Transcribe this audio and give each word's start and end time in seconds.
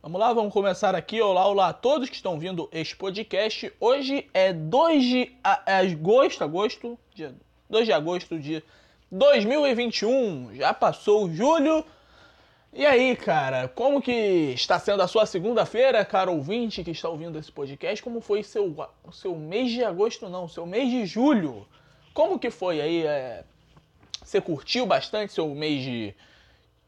Vamos 0.00 0.20
lá, 0.20 0.32
vamos 0.32 0.52
começar 0.52 0.94
aqui. 0.94 1.20
Olá, 1.20 1.48
olá 1.48 1.68
a 1.70 1.72
todos 1.72 2.08
que 2.08 2.14
estão 2.14 2.38
vindo 2.38 2.68
este 2.70 2.94
podcast. 2.94 3.72
Hoje 3.80 4.30
é 4.32 4.52
2 4.52 5.02
de 5.02 5.36
agosto, 5.42 6.44
agosto, 6.44 6.96
dia 7.12 7.34
2 7.68 7.84
de 7.84 7.92
agosto 7.92 8.38
de 8.38 8.62
2021. 9.10 10.54
Já 10.54 10.72
passou 10.72 11.28
julho. 11.28 11.84
E 12.72 12.86
aí, 12.86 13.16
cara, 13.16 13.66
como 13.66 14.00
que 14.00 14.12
está 14.54 14.78
sendo 14.78 15.02
a 15.02 15.08
sua 15.08 15.26
segunda-feira, 15.26 16.04
cara 16.04 16.30
ouvinte 16.30 16.84
que 16.84 16.92
está 16.92 17.08
ouvindo 17.08 17.36
esse 17.36 17.50
podcast? 17.50 18.00
Como 18.00 18.20
foi 18.20 18.44
seu 18.44 18.72
seu 19.10 19.34
mês 19.34 19.72
de 19.72 19.82
agosto 19.82 20.28
não, 20.28 20.46
seu 20.46 20.64
mês 20.64 20.88
de 20.88 21.06
julho? 21.06 21.66
Como 22.14 22.38
que 22.38 22.50
foi 22.50 22.80
aí? 22.80 23.04
É... 23.04 23.44
Você 24.22 24.40
curtiu 24.40 24.86
bastante 24.86 25.32
seu 25.32 25.48
mês 25.48 25.82
de, 25.82 26.14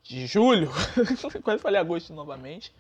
de 0.05 0.29
julho? 0.29 0.71
Quase 1.43 1.61
falei 1.61 1.81
agosto 1.81 2.15
novamente 2.15 2.73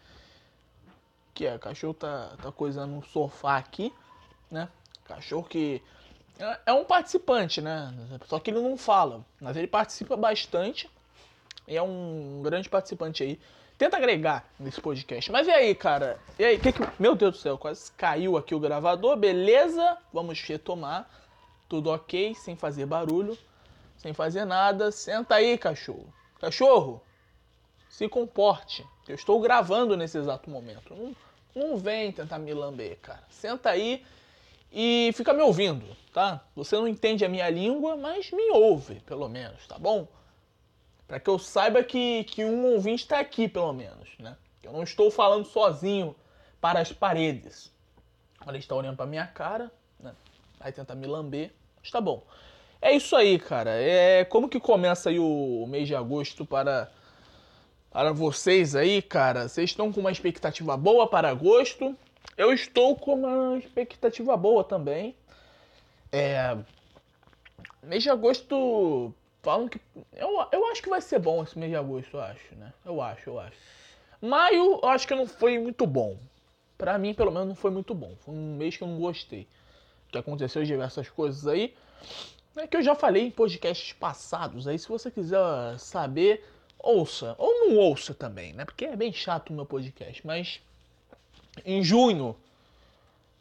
que 1.40 1.46
é, 1.46 1.56
o 1.56 1.58
cachorro 1.58 1.94
tá, 1.94 2.32
tá 2.42 2.52
coisando 2.52 2.94
no 2.94 3.02
sofá 3.02 3.56
aqui, 3.56 3.90
né? 4.50 4.68
Cachorro 5.06 5.44
que 5.44 5.82
é, 6.38 6.58
é 6.66 6.72
um 6.74 6.84
participante, 6.84 7.62
né? 7.62 7.94
Só 8.26 8.38
que 8.38 8.50
ele 8.50 8.60
não 8.60 8.76
fala, 8.76 9.24
mas 9.40 9.56
ele 9.56 9.66
participa 9.66 10.18
bastante 10.18 10.90
e 11.66 11.74
é 11.74 11.82
um 11.82 12.42
grande 12.44 12.68
participante 12.68 13.22
aí. 13.22 13.40
Tenta 13.78 13.96
agregar 13.96 14.44
nesse 14.58 14.82
podcast. 14.82 15.32
Mas 15.32 15.46
e 15.46 15.50
aí, 15.50 15.74
cara? 15.74 16.18
E 16.38 16.44
aí, 16.44 16.58
que 16.58 16.74
que... 16.74 16.82
Meu 16.98 17.16
Deus 17.16 17.32
do 17.32 17.38
céu, 17.38 17.56
quase 17.56 17.90
caiu 17.92 18.36
aqui 18.36 18.54
o 18.54 18.60
gravador. 18.60 19.16
Beleza, 19.16 19.96
vamos 20.12 20.38
retomar. 20.42 21.08
Tudo 21.70 21.88
ok, 21.88 22.34
sem 22.34 22.54
fazer 22.54 22.84
barulho, 22.84 23.38
sem 23.96 24.12
fazer 24.12 24.44
nada. 24.44 24.92
Senta 24.92 25.36
aí, 25.36 25.56
cachorro. 25.56 26.12
Cachorro, 26.38 27.00
se 27.88 28.06
comporte. 28.10 28.86
Eu 29.08 29.14
estou 29.14 29.40
gravando 29.40 29.96
nesse 29.96 30.18
exato 30.18 30.50
momento. 30.50 30.94
Não, 30.94 31.16
não 31.54 31.76
vem 31.76 32.12
tentar 32.12 32.38
me 32.38 32.52
lamber, 32.54 32.98
cara. 33.00 33.22
Senta 33.28 33.70
aí 33.70 34.04
e 34.72 35.10
fica 35.14 35.32
me 35.32 35.42
ouvindo, 35.42 35.84
tá? 36.12 36.44
Você 36.54 36.76
não 36.76 36.86
entende 36.86 37.24
a 37.24 37.28
minha 37.28 37.48
língua, 37.50 37.96
mas 37.96 38.30
me 38.30 38.50
ouve, 38.50 39.00
pelo 39.00 39.28
menos, 39.28 39.66
tá 39.66 39.78
bom? 39.78 40.06
Para 41.08 41.18
que 41.18 41.28
eu 41.28 41.38
saiba 41.38 41.82
que, 41.82 42.24
que 42.24 42.44
um 42.44 42.72
ouvinte 42.72 43.02
está 43.02 43.18
aqui, 43.18 43.48
pelo 43.48 43.72
menos, 43.72 44.08
né? 44.18 44.36
Eu 44.62 44.72
não 44.72 44.82
estou 44.82 45.10
falando 45.10 45.44
sozinho 45.44 46.14
para 46.60 46.80
as 46.80 46.92
paredes. 46.92 47.72
Ele 48.46 48.58
está 48.58 48.74
olhando 48.74 48.96
para 48.96 49.06
minha 49.06 49.26
cara, 49.26 49.70
né? 49.98 50.14
Vai 50.58 50.72
tentar 50.72 50.94
me 50.94 51.06
lamber, 51.06 51.52
mas 51.80 51.90
tá 51.90 52.00
bom. 52.00 52.24
É 52.80 52.92
isso 52.92 53.14
aí, 53.16 53.38
cara. 53.38 53.70
É 53.70 54.24
como 54.24 54.48
que 54.48 54.60
começa 54.60 55.10
aí 55.10 55.18
o 55.18 55.66
mês 55.68 55.88
de 55.88 55.94
agosto 55.94 56.46
para 56.46 56.90
para 57.90 58.12
vocês 58.12 58.76
aí, 58.76 59.02
cara, 59.02 59.48
vocês 59.48 59.70
estão 59.70 59.92
com 59.92 60.00
uma 60.00 60.12
expectativa 60.12 60.76
boa 60.76 61.08
para 61.08 61.28
agosto. 61.28 61.96
Eu 62.36 62.52
estou 62.52 62.96
com 62.96 63.14
uma 63.14 63.58
expectativa 63.58 64.36
boa 64.36 64.62
também. 64.62 65.14
É. 66.12 66.56
Mês 67.82 68.02
de 68.02 68.10
agosto. 68.10 69.12
Falam 69.42 69.68
que. 69.68 69.80
Eu, 70.12 70.46
eu 70.52 70.66
acho 70.70 70.82
que 70.82 70.88
vai 70.88 71.00
ser 71.00 71.18
bom 71.18 71.42
esse 71.42 71.58
mês 71.58 71.70
de 71.70 71.76
agosto, 71.76 72.16
eu 72.16 72.20
acho, 72.20 72.54
né? 72.54 72.72
Eu 72.84 73.00
acho, 73.00 73.30
eu 73.30 73.40
acho. 73.40 73.56
Maio, 74.20 74.80
eu 74.82 74.88
acho 74.88 75.08
que 75.08 75.14
não 75.14 75.26
foi 75.26 75.58
muito 75.58 75.86
bom. 75.86 76.16
Pra 76.76 76.98
mim, 76.98 77.12
pelo 77.14 77.30
menos, 77.30 77.48
não 77.48 77.54
foi 77.54 77.70
muito 77.70 77.94
bom. 77.94 78.14
Foi 78.20 78.34
um 78.34 78.56
mês 78.56 78.76
que 78.76 78.82
eu 78.82 78.88
não 78.88 78.98
gostei. 78.98 79.46
Que 80.10 80.18
aconteceu 80.18 80.62
diversas 80.62 81.08
coisas 81.08 81.46
aí. 81.46 81.74
É 82.56 82.66
que 82.66 82.76
eu 82.76 82.82
já 82.82 82.94
falei 82.94 83.24
em 83.26 83.30
podcasts 83.30 83.92
passados. 83.92 84.66
Aí, 84.66 84.78
se 84.78 84.88
você 84.88 85.10
quiser 85.10 85.78
saber, 85.78 86.44
ouça, 86.82 87.34
ou 87.38 87.66
não 87.66 87.76
ouça 87.76 88.14
também, 88.14 88.52
né? 88.52 88.64
Porque 88.64 88.84
é 88.84 88.96
bem 88.96 89.12
chato 89.12 89.50
o 89.50 89.52
meu 89.52 89.66
podcast, 89.66 90.26
mas 90.26 90.60
em 91.64 91.82
junho 91.82 92.36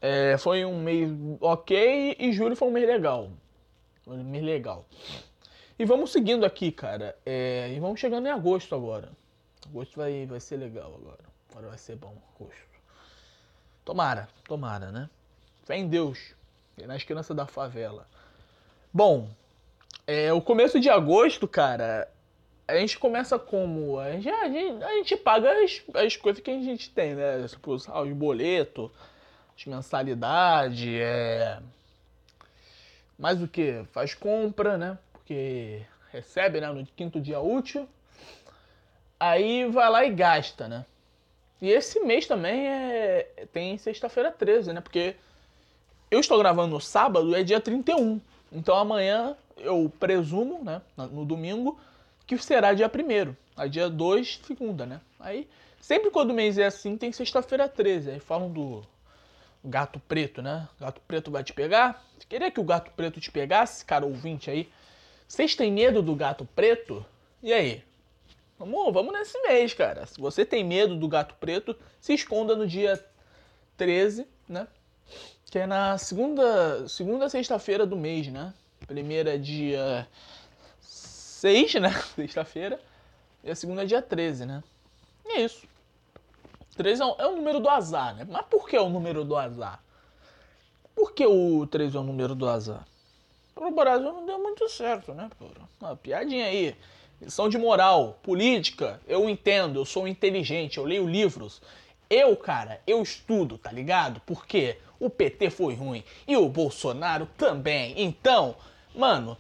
é, 0.02 0.38
foi 0.38 0.66
um 0.66 0.82
mês 0.82 1.10
ok 1.42 2.16
e 2.20 2.32
julho 2.32 2.56
foi 2.56 2.68
um 2.68 2.72
mês 2.72 2.88
legal. 2.88 3.30
Um 4.08 4.24
mês 4.24 4.44
legal. 4.44 4.86
E 5.78 5.86
vamos 5.86 6.12
seguindo 6.12 6.46
aqui, 6.46 6.72
cara. 6.72 7.16
É, 7.26 7.72
e 7.74 7.80
vamos 7.80 8.00
chegando 8.00 8.28
em 8.28 8.32
agosto 8.32 8.76
agora. 8.76 9.10
Agosto 9.66 9.98
vai, 9.98 10.26
vai 10.26 10.40
ser 10.40 10.58
legal 10.58 10.94
agora. 10.96 11.24
Agora 11.52 11.68
vai 11.70 11.78
ser 11.78 11.96
bom, 11.96 12.16
agosto. 12.36 12.70
Tomara, 13.86 14.28
tomara, 14.46 14.92
né? 14.92 15.10
Fé 15.64 15.78
em 15.78 15.88
Deus. 15.88 16.34
E 16.78 16.86
na 16.86 16.96
esperança 16.96 17.34
da 17.34 17.46
favela. 17.46 18.08
Bom, 18.94 19.30
é, 20.08 20.34
o 20.34 20.42
começo 20.42 20.80
de 20.80 20.90
agosto, 20.90 21.48
cara, 21.48 22.12
a 22.70 22.78
gente 22.78 23.00
começa 23.00 23.40
como? 23.40 24.00
A 24.00 24.12
gente, 24.12 24.30
a 24.30 24.48
gente, 24.48 24.84
a 24.84 24.94
gente 24.94 25.18
paga 25.18 25.52
as, 25.64 25.82
as 25.96 26.16
coisas 26.16 26.42
que 26.42 26.52
a 26.52 26.54
gente 26.54 26.90
tem, 26.92 27.16
né? 27.16 27.48
Tipo, 27.48 27.74
os 27.74 27.88
boletos, 28.14 28.92
as 29.58 29.66
mensalidades, 29.66 31.00
é. 31.02 31.60
Mais 33.18 33.42
o 33.42 33.48
que? 33.48 33.84
Faz 33.92 34.14
compra, 34.14 34.78
né? 34.78 34.98
Porque 35.12 35.82
recebe, 36.12 36.62
né? 36.62 36.72
No 36.72 36.86
quinto 36.86 37.20
dia 37.20 37.40
útil. 37.40 37.90
Aí 39.20 39.66
vai 39.70 39.90
lá 39.90 40.06
e 40.06 40.12
gasta, 40.12 40.68
né? 40.68 40.86
E 41.62 41.70
esse 41.70 42.00
mês 42.02 42.26
também 42.26 42.68
é, 42.68 43.48
tem 43.52 43.78
sexta-feira 43.78 44.32
13, 44.32 44.74
né? 44.74 44.80
Porque 44.80 45.16
eu 46.10 46.20
estou 46.20 46.38
gravando 46.38 46.76
no 46.76 46.80
sábado, 46.80 47.36
é 47.36 47.44
dia 47.44 47.60
31. 47.60 48.22
Então 48.52 48.78
amanhã 48.78 49.36
eu 49.58 49.92
presumo, 50.00 50.64
né? 50.64 50.82
No 50.96 51.26
domingo, 51.26 51.78
que 52.36 52.46
será 52.46 52.74
dia 52.74 52.88
1 52.88 53.36
a 53.56 53.66
dia 53.66 53.90
2, 53.90 54.42
segunda, 54.46 54.86
né? 54.86 55.02
Aí, 55.20 55.48
sempre 55.82 56.12
quando 56.12 56.30
o 56.30 56.34
mês 56.34 56.58
é 56.58 56.66
assim, 56.66 56.96
tem 56.96 57.12
sexta-feira 57.12 57.68
13. 57.68 58.12
Aí 58.12 58.20
falam 58.20 58.52
do 58.52 58.84
gato 59.64 60.00
preto, 60.08 60.42
né? 60.42 60.68
Gato 60.80 61.02
preto 61.08 61.32
vai 61.32 61.44
te 61.44 61.54
pegar. 61.54 62.06
Queria 62.28 62.52
que 62.52 62.60
o 62.60 62.64
gato 62.64 62.92
preto 62.92 63.20
te 63.20 63.32
pegasse, 63.32 63.84
cara 63.84 64.06
ouvinte 64.06 64.50
aí. 64.52 64.70
Vocês 65.28 65.56
têm 65.56 65.72
medo 65.72 66.02
do 66.02 66.16
gato 66.16 66.46
preto? 66.56 67.04
E 67.42 67.52
aí? 67.52 67.84
Vamos, 68.60 68.94
vamos 68.94 69.12
nesse 69.12 69.40
mês, 69.42 69.74
cara. 69.74 70.06
Se 70.06 70.20
você 70.20 70.46
tem 70.46 70.64
medo 70.64 70.96
do 70.96 71.08
gato 71.08 71.36
preto, 71.40 71.76
se 72.00 72.14
esconda 72.14 72.56
no 72.56 72.68
dia 72.68 73.04
13, 73.76 74.28
né? 74.48 74.68
Que 75.46 75.60
é 75.60 75.66
na 75.66 75.98
segunda, 75.98 76.88
segunda 76.88 77.28
sexta-feira 77.28 77.88
do 77.88 77.96
mês, 77.96 78.28
né? 78.28 78.54
Primeira 78.86 79.38
dia 79.38 80.08
6, 81.40 81.76
né? 81.76 81.90
Sexta-feira. 82.16 82.80
E 83.44 83.50
a 83.50 83.56
segunda 83.56 83.84
é 83.84 83.86
dia 83.86 84.02
13, 84.02 84.46
né? 84.46 84.64
E 85.26 85.38
é 85.38 85.42
isso. 85.42 85.66
13 86.76 87.02
é 87.02 87.06
o, 87.06 87.16
é 87.18 87.32
número 87.36 87.60
do 87.60 87.70
azar, 87.70 88.16
né? 88.16 88.28
Mas 88.30 88.46
por 88.46 88.68
que 88.68 88.76
é 88.76 88.82
o 88.82 88.90
número 88.90 89.24
do 89.24 89.36
azar? 89.36 89.82
Por 90.94 91.14
que 91.14 91.26
o 91.26 91.66
13 91.66 91.96
é 91.96 92.00
o 92.00 92.04
número 92.04 92.36
do 92.36 92.48
azar? 92.48 92.86
Pro 93.56 93.72
Brasil 93.72 94.12
não 94.12 94.26
deu 94.26 94.40
muito 94.40 94.68
certo, 94.70 95.14
né? 95.14 95.30
Uma 95.80 95.96
piadinha 95.96 96.46
aí. 96.46 96.76
Lição 97.22 97.50
de 97.50 97.58
moral, 97.58 98.18
política, 98.24 99.02
eu 99.06 99.30
entendo, 99.30 99.80
eu 99.80 99.86
sou 99.86 100.08
inteligente, 100.08 100.78
eu 100.78 100.86
leio 100.86 101.08
livros. 101.08 101.62
Eu, 102.10 102.36
cara, 102.36 102.82
eu 102.88 103.02
estudo, 103.02 103.58
tá 103.58 103.72
ligado? 103.72 104.22
Porque 104.26 104.78
o 105.00 105.10
PT 105.10 105.50
foi 105.50 105.74
ruim 105.74 106.04
e 106.28 106.36
o 106.36 106.48
Bolsonaro 106.48 107.28
também. 107.38 107.94
Então, 107.98 108.56
mano, 108.96 109.38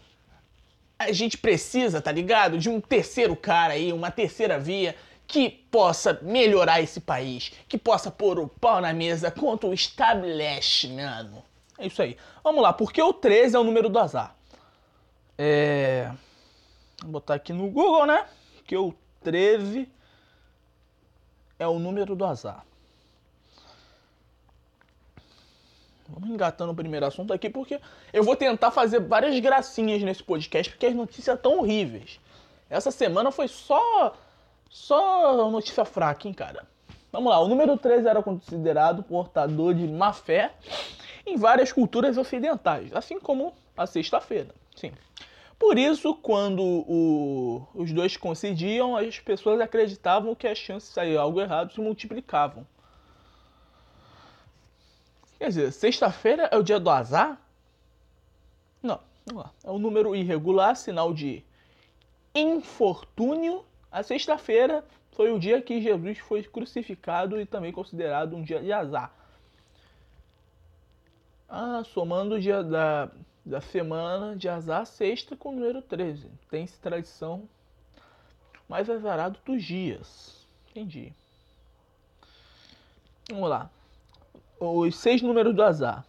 a 1.00 1.14
gente 1.14 1.38
precisa, 1.38 2.02
tá 2.02 2.12
ligado? 2.12 2.58
De 2.58 2.70
um 2.70 2.82
terceiro 2.82 3.34
cara 3.34 3.74
aí, 3.74 3.94
uma 3.94 4.12
terceira 4.12 4.60
via 4.60 4.94
que 5.26 5.50
possa 5.50 6.20
melhorar 6.22 6.82
esse 6.82 7.00
país, 7.00 7.54
que 7.70 7.78
possa 7.78 8.12
pôr 8.12 8.38
o 8.38 8.50
pau 8.50 8.82
na 8.82 8.94
mesa 8.94 9.32
contra 9.32 9.70
o 9.70 9.74
establishment. 9.74 11.44
É 11.78 11.88
isso 11.88 12.02
aí. 12.02 12.18
Vamos 12.44 12.62
lá, 12.62 12.74
porque 12.74 13.02
o 13.02 13.14
13 13.14 13.56
é 13.56 13.60
o 13.60 13.64
número 13.64 13.88
do 13.88 13.98
azar. 13.98 14.36
É. 15.38 16.12
Vou 17.02 17.12
botar 17.14 17.36
aqui 17.36 17.54
no 17.54 17.70
Google, 17.70 18.06
né? 18.06 18.26
Que 18.66 18.76
o 18.76 18.94
13 19.24 19.88
é 21.58 21.68
o 21.68 21.80
número 21.80 22.16
do 22.16 22.26
azar. 22.26 22.66
Vamos 26.12 26.30
engatando 26.30 26.72
o 26.72 26.76
primeiro 26.76 27.06
assunto 27.06 27.34
aqui, 27.34 27.50
porque 27.50 27.80
eu 28.12 28.24
vou 28.24 28.36
tentar 28.36 28.72
fazer 28.72 29.00
várias 29.00 29.40
gracinhas 29.40 30.02
nesse 30.02 30.24
podcast, 30.24 30.72
porque 30.72 30.88
as 30.88 30.96
notícias 30.96 31.36
estão 31.36 31.60
horríveis. 31.60 32.20
Essa 32.70 32.92
semana 32.92 33.32
foi 33.32 33.48
só. 33.48 34.14
Só 34.70 35.50
notícia 35.50 35.84
fraca, 35.84 36.28
hein, 36.28 36.34
cara? 36.34 36.64
Vamos 37.12 37.32
lá, 37.32 37.40
o 37.40 37.48
número 37.48 37.76
13 37.76 38.08
era 38.08 38.22
considerado 38.22 39.02
portador 39.02 39.74
de 39.74 39.88
má 39.88 40.14
fé 40.14 40.52
em 41.26 41.38
várias 41.38 41.72
culturas 41.72 42.18
ocidentais, 42.18 42.94
assim 42.94 43.20
como 43.20 43.54
a 43.76 43.88
sexta-feira. 43.88 44.54
Sim. 44.76 44.92
Por 45.58 45.78
isso, 45.78 46.14
quando 46.16 46.64
o, 46.64 47.68
os 47.74 47.92
dois 47.92 48.16
coincidiam, 48.16 48.96
as 48.96 49.20
pessoas 49.20 49.60
acreditavam 49.60 50.36
que 50.36 50.48
as 50.48 50.58
chances 50.58 50.90
de 50.90 50.96
sair 50.96 51.18
algo 51.18 51.42
errado 51.42 51.74
se 51.74 51.82
multiplicavam. 51.82 52.66
Quer 55.39 55.47
dizer, 55.47 55.71
sexta-feira 55.71 56.50
é 56.51 56.57
o 56.57 56.62
dia 56.62 56.80
do 56.80 56.89
azar? 56.89 57.39
Não, 58.83 59.00
lá. 59.33 59.51
É 59.63 59.71
um 59.71 59.80
número 59.80 60.13
irregular, 60.13 60.75
sinal 60.75 61.13
de 61.13 61.44
infortúnio. 62.36 63.65
A 63.89 64.03
sexta-feira 64.03 64.83
foi 65.13 65.31
o 65.31 65.39
dia 65.39 65.62
que 65.62 65.81
Jesus 65.81 66.19
foi 66.19 66.44
crucificado 66.44 67.39
e 67.39 67.45
também 67.45 67.71
considerado 67.71 68.36
um 68.36 68.44
dia 68.44 68.62
de 68.62 68.74
azar. 68.74 69.13
Ah, 71.47 71.83
somando 71.86 72.36
o 72.36 72.39
dia 72.39 72.62
da, 72.62 73.09
da 73.45 73.62
semana 73.62 74.36
de 74.36 74.50
azar, 74.50 74.86
sexta 74.86 75.38
com 75.38 75.50
o 75.50 75.53
número 75.53 75.81
13. 75.81 76.30
Tem-se 76.50 76.77
tradição 76.80 77.47
mais 78.68 78.89
azarado 78.89 79.39
dos 79.45 79.63
dias. 79.63 80.45
Entendi. 80.69 81.13
Vamos 83.30 83.50
lá. 83.50 83.71
Os 84.60 84.96
seis 84.98 85.22
números 85.22 85.56
do 85.56 85.64
azar. 85.64 86.06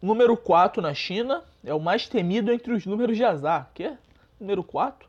Número 0.00 0.36
4 0.36 0.82
na 0.82 0.94
China 0.94 1.42
é 1.62 1.72
o 1.74 1.80
mais 1.80 2.08
temido 2.08 2.52
entre 2.52 2.72
os 2.72 2.86
números 2.86 3.16
de 3.16 3.24
azar. 3.24 3.70
Que? 3.74 3.96
Número 4.40 4.62
4? 4.62 5.08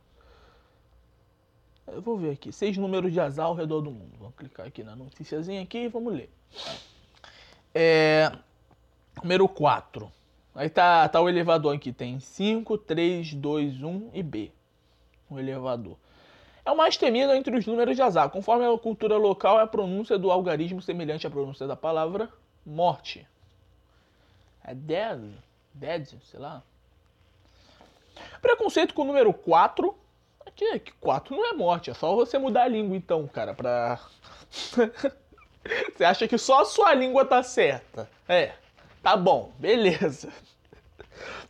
Eu 1.88 2.02
vou 2.02 2.18
ver 2.18 2.32
aqui. 2.32 2.52
Seis 2.52 2.78
números 2.78 3.12
de 3.14 3.20
azar 3.20 3.46
ao 3.46 3.56
redor 3.56 3.82
do 3.82 3.92
mundo. 3.92 4.12
Vamos 4.20 4.36
clicar 4.36 4.66
aqui 4.66 4.84
na 4.84 4.96
noticiazinha 4.96 5.62
aqui 5.62 5.80
e 5.80 5.88
vamos 5.88 6.14
ler. 6.14 6.30
É, 7.74 8.32
número 9.22 9.48
4. 9.48 10.12
Aí 10.56 10.70
tá, 10.70 11.08
tá 11.10 11.22
o 11.22 11.30
elevador 11.30 11.76
aqui. 11.76 11.92
Tem 11.92 12.20
5, 12.20 12.78
3, 12.78 13.34
2, 13.34 13.84
1 13.84 14.10
e 14.14 14.24
B. 14.24 14.52
O 15.30 15.38
elevador. 15.38 15.98
É 16.66 16.72
o 16.72 16.78
mais 16.78 16.98
temido 16.98 17.32
entre 17.34 17.56
os 17.56 17.66
números 17.66 17.96
de 17.96 18.02
azar. 18.02 18.30
Conforme 18.30 18.66
a 18.66 18.78
cultura 18.78 19.18
local, 19.18 19.60
é 19.60 19.64
a 19.64 19.68
pronúncia 19.68 20.18
do 20.18 20.32
algarismo 20.32 20.82
semelhante 20.82 21.28
à 21.28 21.30
pronúncia 21.30 21.68
da 21.68 21.76
palavra 21.76 22.30
morte. 22.66 23.28
É 24.64 24.74
dead, 24.74 25.22
dead, 25.74 26.08
sei 26.24 26.40
lá. 26.40 26.64
Preconceito 28.42 28.94
com 28.94 29.04
o 29.04 29.06
número 29.06 29.32
4 29.32 29.96
que, 30.56 30.80
que 30.80 30.92
4 30.94 31.36
não 31.36 31.46
é 31.46 31.54
morte, 31.54 31.92
é 31.92 31.94
só 31.94 32.16
você 32.16 32.38
mudar 32.38 32.64
a 32.64 32.68
língua 32.68 32.96
então, 32.96 33.28
cara, 33.28 33.54
pra. 33.54 34.00
você 35.94 36.04
acha 36.04 36.28
que 36.28 36.38
só 36.38 36.62
a 36.62 36.66
sua 36.66 36.94
língua 36.94 37.26
tá 37.26 37.44
certa? 37.44 38.10
É, 38.28 38.54
tá 39.04 39.18
bom, 39.18 39.52
beleza. 39.60 40.32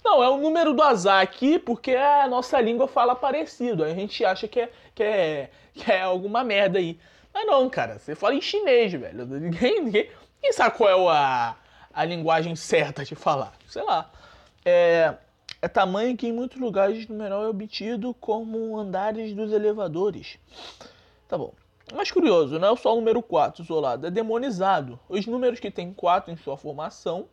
Não, 0.06 0.24
é 0.24 0.30
o 0.30 0.38
número 0.38 0.72
do 0.72 0.84
azar 0.84 1.20
aqui 1.20 1.58
porque 1.58 1.96
a 1.96 2.28
nossa 2.28 2.62
língua 2.62 2.88
fala 2.88 3.16
parecido. 3.16 3.84
Aí 3.84 3.92
a 3.92 3.96
gente 3.96 4.24
acha 4.24 4.48
que 4.48 4.60
é, 4.60 4.72
que 4.94 5.02
é, 5.02 5.50
que 5.74 5.92
é 5.92 6.02
alguma 6.02 6.44
merda 6.44 6.78
aí. 6.78 7.00
Mas 7.34 7.48
não, 7.48 7.68
cara, 7.68 7.98
você 7.98 8.14
fala 8.14 8.36
em 8.36 8.42
chinês, 8.42 8.94
velho. 8.94 9.26
Ninguém, 9.26 9.84
ninguém, 9.84 10.12
ninguém 10.36 10.54
sabe 10.54 10.78
qual 10.78 11.12
é 11.12 11.18
a, 11.18 11.56
a 11.92 12.06
linguagem 12.06 12.56
certa 12.56 13.04
de 13.04 13.16
falar. 13.16 13.54
Sei 13.68 13.82
lá. 13.82 14.12
É, 14.64 15.16
é 15.60 15.68
tamanho 15.68 16.16
que 16.16 16.28
em 16.28 16.32
muitos 16.32 16.62
lugares 16.62 17.08
numeral 17.08 17.44
é 17.44 17.48
obtido 17.48 18.14
como 18.14 18.78
andares 18.78 19.34
dos 19.34 19.52
elevadores. 19.52 20.38
Tá 21.28 21.36
bom. 21.36 21.52
Mas 21.96 22.12
curioso, 22.12 22.60
não 22.60 22.74
é 22.74 22.78
só 22.78 22.94
o 22.94 22.98
número 22.98 23.24
4 23.24 23.64
isolado, 23.64 24.06
é 24.06 24.12
demonizado. 24.12 25.00
Os 25.10 25.26
números 25.26 25.60
que 25.60 25.72
têm 25.72 25.92
4 25.92 26.32
em 26.32 26.38
sua 26.38 26.58
formação 26.58 27.28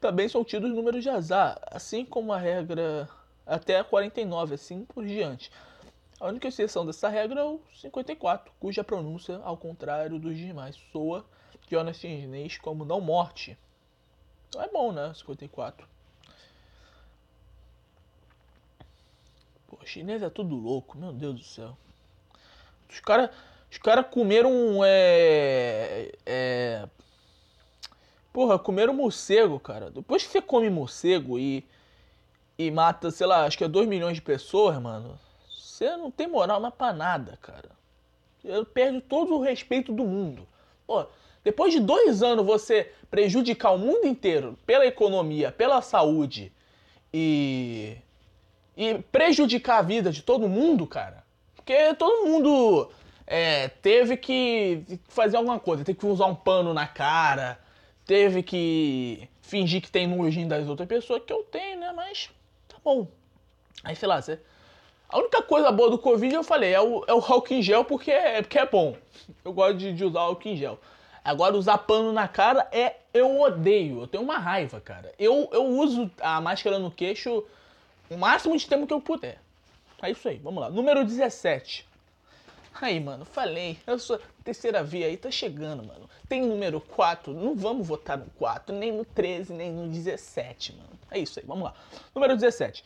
também 0.00 0.28
são 0.28 0.44
tidos 0.44 0.70
números 0.70 1.02
de 1.02 1.08
azar, 1.08 1.58
assim 1.70 2.04
como 2.04 2.32
a 2.32 2.38
regra 2.38 3.08
até 3.46 3.82
49, 3.82 4.54
assim 4.54 4.84
por 4.84 5.04
diante. 5.04 5.50
A 6.18 6.28
única 6.28 6.48
exceção 6.48 6.86
dessa 6.86 7.08
regra 7.08 7.40
é 7.40 7.44
o 7.44 7.60
54, 7.74 8.52
cuja 8.58 8.82
pronúncia, 8.82 9.38
ao 9.44 9.56
contrário 9.56 10.18
dos 10.18 10.36
demais, 10.36 10.76
soa 10.92 11.24
Jonas 11.68 11.96
chinês 11.96 12.58
como 12.58 12.84
não 12.84 13.00
morte. 13.00 13.58
Então 14.48 14.62
é 14.62 14.68
bom, 14.68 14.92
né? 14.92 15.12
54. 15.14 15.86
Pô, 19.66 19.78
chinês 19.84 20.22
é 20.22 20.30
tudo 20.30 20.54
louco, 20.54 20.96
meu 20.96 21.12
Deus 21.12 21.34
do 21.34 21.44
céu. 21.44 21.76
Os 22.88 23.00
caras 23.00 23.30
os 23.70 23.78
cara 23.78 24.02
comeram. 24.02 24.80
É, 24.84 26.12
é, 26.24 26.88
porra, 28.36 28.58
comeram 28.58 28.92
morcego, 28.92 29.58
cara. 29.58 29.90
Depois 29.90 30.22
que 30.22 30.28
você 30.30 30.42
come 30.42 30.68
morcego 30.68 31.38
e. 31.38 31.64
E 32.58 32.70
mata, 32.70 33.10
sei 33.10 33.26
lá, 33.26 33.44
acho 33.44 33.56
que 33.56 33.64
é 33.64 33.68
2 33.68 33.88
milhões 33.88 34.14
de 34.16 34.22
pessoas, 34.22 34.78
mano. 34.78 35.18
Você 35.50 35.96
não 35.96 36.10
tem 36.10 36.26
moral 36.26 36.60
mais 36.60 36.74
pra 36.74 36.92
nada, 36.92 37.38
cara. 37.40 37.70
Eu 38.44 38.64
perdo 38.64 39.00
todo 39.00 39.34
o 39.34 39.42
respeito 39.42 39.90
do 39.92 40.04
mundo. 40.04 40.46
Pô, 40.86 41.06
depois 41.42 41.72
de 41.72 41.80
dois 41.80 42.22
anos 42.22 42.44
você 42.44 42.92
prejudicar 43.10 43.72
o 43.72 43.78
mundo 43.78 44.06
inteiro 44.06 44.58
pela 44.66 44.86
economia, 44.86 45.50
pela 45.50 45.80
saúde 45.80 46.52
e 47.12 47.96
e 48.76 48.98
prejudicar 49.10 49.78
a 49.78 49.82
vida 49.82 50.10
de 50.10 50.22
todo 50.22 50.48
mundo, 50.48 50.86
cara. 50.86 51.24
Porque 51.54 51.94
todo 51.94 52.26
mundo 52.26 52.90
é, 53.26 53.68
teve 53.68 54.16
que 54.18 55.00
fazer 55.08 55.38
alguma 55.38 55.58
coisa, 55.58 55.84
teve 55.84 55.98
que 55.98 56.06
usar 56.06 56.26
um 56.26 56.34
pano 56.34 56.74
na 56.74 56.86
cara, 56.86 57.58
teve 58.06 58.42
que 58.42 59.28
fingir 59.42 59.82
que 59.82 59.90
tem 59.90 60.06
nojinho 60.06 60.48
das 60.48 60.68
outras 60.68 60.88
pessoas, 60.88 61.22
que 61.24 61.32
eu 61.32 61.42
tenho, 61.44 61.80
né? 61.80 61.92
Mas 61.92 62.30
tá 62.68 62.76
bom. 62.82 63.06
Aí, 63.84 63.94
sei 63.94 64.08
lá, 64.08 64.22
você... 64.22 64.40
A 65.08 65.18
única 65.18 65.40
coisa 65.42 65.70
boa 65.70 65.90
do 65.90 65.98
Covid, 65.98 66.34
eu 66.34 66.42
falei, 66.42 66.72
é 66.72 66.80
o, 66.80 67.04
é 67.06 67.14
o 67.14 67.18
álcool 67.18 67.54
em 67.54 67.62
gel 67.62 67.84
porque 67.84 68.10
é, 68.10 68.42
porque 68.42 68.58
é 68.58 68.66
bom. 68.66 68.96
Eu 69.44 69.52
gosto 69.52 69.76
de, 69.76 69.92
de 69.92 70.04
usar 70.04 70.20
álcool 70.20 70.48
em 70.48 70.56
gel. 70.56 70.80
Agora, 71.24 71.56
usar 71.56 71.78
pano 71.78 72.12
na 72.12 72.28
cara 72.28 72.68
é. 72.72 72.96
Eu 73.12 73.40
odeio, 73.40 74.02
eu 74.02 74.06
tenho 74.06 74.22
uma 74.22 74.36
raiva, 74.36 74.80
cara. 74.80 75.12
Eu, 75.18 75.48
eu 75.52 75.64
uso 75.64 76.10
a 76.20 76.40
máscara 76.40 76.78
no 76.78 76.90
queixo 76.90 77.44
o 78.10 78.16
máximo 78.16 78.56
de 78.56 78.66
tempo 78.66 78.86
que 78.86 78.92
eu 78.92 79.00
puder. 79.00 79.40
É 80.02 80.10
isso 80.10 80.28
aí, 80.28 80.38
vamos 80.38 80.60
lá. 80.60 80.70
Número 80.70 81.04
17. 81.04 81.86
Aí, 82.80 83.00
mano, 83.00 83.24
falei. 83.24 83.78
Eu 83.86 83.98
sou 83.98 84.20
terceira 84.44 84.82
via 84.82 85.06
aí, 85.06 85.16
tá 85.16 85.30
chegando, 85.30 85.84
mano. 85.84 86.08
Tem 86.28 86.42
número 86.42 86.80
4, 86.80 87.32
não 87.32 87.54
vamos 87.54 87.86
votar 87.86 88.18
no 88.18 88.26
4, 88.38 88.74
nem 88.74 88.92
no 88.92 89.04
13, 89.04 89.52
nem 89.52 89.72
no 89.72 89.88
17, 89.88 90.74
mano. 90.74 90.90
É 91.10 91.18
isso 91.18 91.38
aí, 91.38 91.46
vamos 91.46 91.64
lá. 91.64 91.74
Número 92.14 92.34
17. 92.34 92.84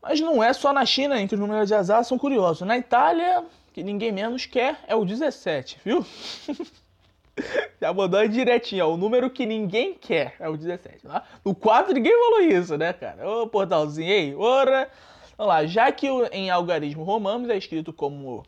Mas 0.00 0.20
não 0.20 0.42
é 0.42 0.52
só 0.52 0.72
na 0.72 0.84
China 0.84 1.20
em 1.20 1.26
que 1.26 1.34
os 1.34 1.40
números 1.40 1.68
de 1.68 1.74
azar 1.74 2.04
são 2.04 2.18
curiosos. 2.18 2.66
Na 2.66 2.78
Itália, 2.78 3.44
que 3.72 3.82
ninguém 3.82 4.12
menos 4.12 4.46
quer, 4.46 4.80
é 4.86 4.94
o 4.94 5.04
17, 5.04 5.80
viu? 5.84 6.04
Já 7.80 7.92
mandou 7.92 8.26
direitinho, 8.28 8.86
ó. 8.86 8.94
O 8.94 8.96
número 8.96 9.30
que 9.30 9.46
ninguém 9.46 9.94
quer 9.94 10.36
é 10.38 10.48
o 10.48 10.56
17. 10.56 11.02
Tá? 11.02 11.24
No 11.44 11.54
4 11.54 11.92
ninguém 11.92 12.12
falou 12.12 12.40
isso, 12.40 12.76
né, 12.76 12.92
cara? 12.92 13.28
Ô, 13.28 13.46
portalzinho 13.46 14.12
aí, 14.12 14.34
ora. 14.34 14.90
Vamos 15.36 15.54
lá, 15.54 15.66
já 15.66 15.90
que 15.90 16.06
em 16.30 16.50
algarismo 16.50 17.02
romano 17.02 17.50
é 17.50 17.56
escrito 17.56 17.92
como 17.92 18.44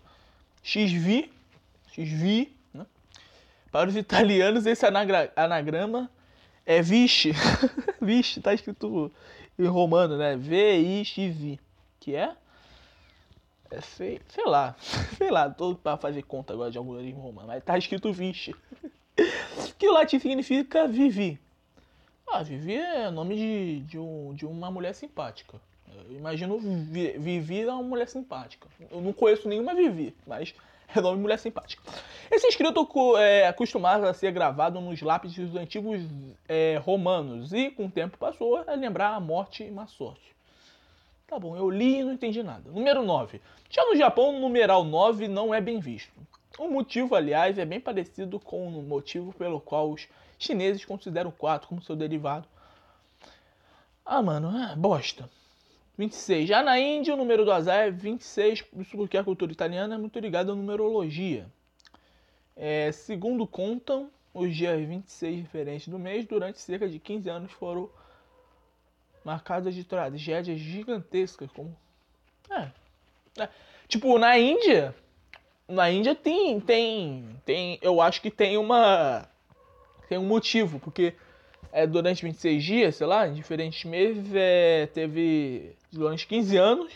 XV, 0.65 1.31
XV, 1.93 2.49
né? 2.73 2.87
Para 3.71 3.89
os 3.89 3.97
italianos 3.97 4.65
esse 4.65 4.85
anagrama 5.37 6.11
é 6.65 6.81
vixe. 6.81 7.33
vixe, 8.01 8.41
tá 8.41 8.55
escrito 8.55 9.13
em 9.59 9.67
romano, 9.67 10.17
né? 10.17 10.37
V-I-X-V. 10.37 11.61
Que 12.01 12.17
é? 12.17 12.35
É 13.71 13.81
sei, 13.81 14.21
sei 14.29 14.45
lá. 14.47 14.75
Sei 15.19 15.31
lá, 15.31 15.51
tô 15.51 15.75
pra 15.75 15.97
fazer 15.97 16.23
conta 16.23 16.53
agora 16.53 16.71
de 16.71 16.79
algoritmo 16.79 17.21
romano, 17.21 17.49
mas 17.49 17.63
tá 17.63 17.77
escrito 17.79 18.13
vixe. 18.13 18.55
que 19.79 19.89
o 19.89 19.93
latim 19.93 20.19
significa 20.19 20.89
vivi. 20.89 21.39
Ah, 22.27 22.43
Vivi 22.43 22.75
é 22.75 23.11
nome 23.11 23.37
de, 23.37 23.81
de, 23.81 23.99
um, 23.99 24.35
de 24.35 24.47
uma 24.47 24.71
mulher 24.71 24.95
simpática. 24.95 25.61
Eu 26.09 26.17
imagino 26.17 26.59
Vivi 26.59 27.63
é 27.63 27.73
uma 27.73 27.83
mulher 27.83 28.09
simpática. 28.09 28.69
Eu 28.91 29.01
não 29.01 29.13
conheço 29.13 29.49
nenhuma 29.49 29.75
Vivi, 29.75 30.15
mas 30.27 30.55
é 30.95 31.01
nome 31.01 31.21
mulher 31.21 31.39
simpática. 31.39 31.83
Esse 32.31 32.47
escrito 32.47 32.89
é 33.17 33.47
acostumado 33.47 34.05
a 34.05 34.15
ser 34.15 34.33
gravado 34.33 34.81
nos 34.81 35.01
lápis 35.03 35.35
dos 35.35 35.57
antigos 35.57 36.01
é, 36.49 36.81
romanos 36.83 37.53
e, 37.53 37.71
com 37.71 37.87
o 37.87 37.91
tempo, 37.91 38.19
passou 38.19 38.65
a 38.67 38.75
lembrar 38.75 39.15
a 39.15 39.21
morte 39.21 39.65
e 39.65 39.71
má 39.71 39.87
sorte. 39.87 40.35
Tá 41.27 41.39
bom, 41.39 41.57
eu 41.57 41.71
li 41.71 42.01
e 42.01 42.05
não 42.05 42.13
entendi 42.13 42.43
nada. 42.43 42.71
Número 42.71 43.03
9. 43.03 43.41
Já 43.71 43.85
no 43.87 43.97
Japão, 43.97 44.37
o 44.37 44.41
numeral 44.41 44.85
9 44.85 45.27
não 45.27 45.55
é 45.55 45.61
bem 45.61 45.81
visto. 45.81 46.13
O 46.59 46.69
motivo, 46.69 47.17
aliás, 47.17 47.59
é 47.59 47.65
bem 47.65 47.81
parecido 47.81 48.39
com 48.39 48.69
o 48.69 48.83
motivo 48.83 49.33
pelo 49.33 49.61
qual 49.61 49.91
os 49.91 50.07
chineses 50.39 50.85
consideram 50.85 51.31
o 51.31 51.33
4 51.33 51.67
como 51.67 51.83
seu 51.83 51.97
derivado. 51.97 52.47
Ah, 54.05 54.23
mano, 54.23 54.57
é 54.57 54.77
bosta. 54.77 55.29
26. 55.97 56.49
Já 56.49 56.63
na 56.63 56.79
Índia, 56.79 57.15
o 57.15 57.17
número 57.17 57.45
do 57.45 57.53
azar 57.53 57.87
é 57.87 57.91
26, 57.91 58.65
isso 58.79 58.97
porque 58.97 59.17
a 59.17 59.25
cultura 59.25 59.53
italiana 59.53 59.95
é 59.95 59.99
muito 59.99 60.19
ligada 60.19 60.53
à 60.53 60.55
numerologia. 60.55 61.47
É, 62.57 62.91
segundo 62.93 63.47
contam, 63.47 64.11
os 64.33 64.55
dias 64.55 64.81
26 64.81 65.43
diferentes 65.43 65.89
do 65.89 65.99
mês, 65.99 66.27
durante 66.27 66.61
cerca 66.61 66.89
de 66.89 66.99
15 66.99 67.29
anos, 67.29 67.53
foram 67.53 67.89
marcadas 69.25 69.75
de 69.75 69.85
tragédias 69.85 70.59
gigantescas, 70.59 71.51
como. 71.53 71.77
É. 72.51 72.69
é. 73.41 73.49
Tipo, 73.87 74.19
na 74.19 74.39
Índia. 74.39 74.95
Na 75.69 75.91
Índia 75.91 76.15
tem. 76.15 76.61
Tem. 76.61 77.41
Tem. 77.45 77.79
Eu 77.81 78.01
acho 78.01 78.21
que 78.21 78.31
tem 78.31 78.59
uma. 78.59 79.29
Tem 80.09 80.19
um 80.19 80.27
motivo, 80.27 80.79
porque 80.81 81.15
é, 81.73 81.87
durante 81.87 82.25
26 82.25 82.65
dias, 82.65 82.97
sei 82.97 83.07
lá, 83.07 83.27
em 83.27 83.35
diferentes 83.35 83.85
meses, 83.85 84.31
é, 84.35 84.87
teve. 84.87 85.75
Durante 85.93 86.27
15 86.27 86.57
anos, 86.57 86.93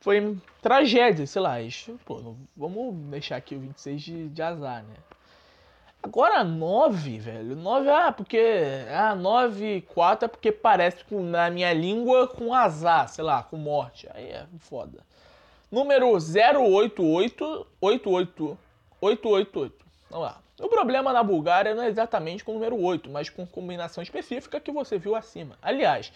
foi 0.00 0.36
tragédia, 0.62 1.26
sei 1.26 1.42
lá. 1.42 1.60
Isso, 1.60 1.98
pô, 2.04 2.20
não, 2.20 2.36
vamos 2.56 2.94
deixar 3.10 3.36
aqui 3.36 3.54
o 3.54 3.60
26 3.60 4.02
de, 4.02 4.28
de 4.28 4.42
azar, 4.42 4.82
né? 4.82 4.94
Agora 6.02 6.42
9, 6.42 7.18
velho. 7.18 7.56
9, 7.56 7.90
ah, 7.90 8.12
porque. 8.12 8.40
Ah, 8.90 9.14
9, 9.14 9.82
4 9.82 10.24
é 10.24 10.28
porque 10.28 10.50
parece 10.50 11.04
com, 11.04 11.22
na 11.22 11.50
minha 11.50 11.72
língua 11.72 12.26
com 12.26 12.54
azar, 12.54 13.08
sei 13.08 13.22
lá, 13.22 13.42
com 13.42 13.56
morte. 13.56 14.08
Aí 14.14 14.30
é 14.30 14.46
foda. 14.58 15.04
Número 15.70 16.08
088 16.12 17.66
88 17.80 18.58
888. 19.00 19.86
Vamos 20.10 20.26
lá. 20.26 20.40
O 20.60 20.68
problema 20.68 21.12
na 21.12 21.22
Bulgária 21.22 21.74
não 21.74 21.82
é 21.82 21.88
exatamente 21.88 22.44
com 22.44 22.52
o 22.52 22.54
número 22.54 22.78
8, 22.78 23.08
mas 23.08 23.30
com 23.30 23.46
combinação 23.46 24.02
específica 24.02 24.60
que 24.60 24.72
você 24.72 24.98
viu 24.98 25.14
acima. 25.14 25.56
Aliás, 25.62 26.12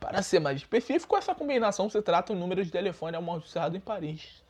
para 0.00 0.22
ser 0.22 0.40
mais 0.40 0.56
específico, 0.56 1.16
essa 1.16 1.34
combinação 1.34 1.88
se 1.90 2.00
trata 2.00 2.32
de 2.32 2.38
um 2.38 2.40
número 2.40 2.64
de 2.64 2.70
telefone 2.70 3.16
amaldiçoado 3.16 3.76
em 3.76 3.80
Paris. 3.80 4.42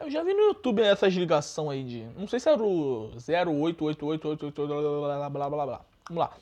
Eu 0.00 0.10
já 0.10 0.22
vi 0.22 0.32
no 0.32 0.42
YouTube 0.42 0.82
essas 0.82 1.12
ligações 1.14 1.70
aí 1.70 1.84
de. 1.84 2.04
Não 2.16 2.28
sei 2.28 2.38
se 2.38 2.48
era 2.48 2.62
o 2.62 3.10
0888888 3.16 4.56
blá 4.56 5.30
blá 5.30 5.50
blá 5.50 5.66
blá. 5.66 5.80
Vamos 6.08 6.20
lá. 6.20 6.32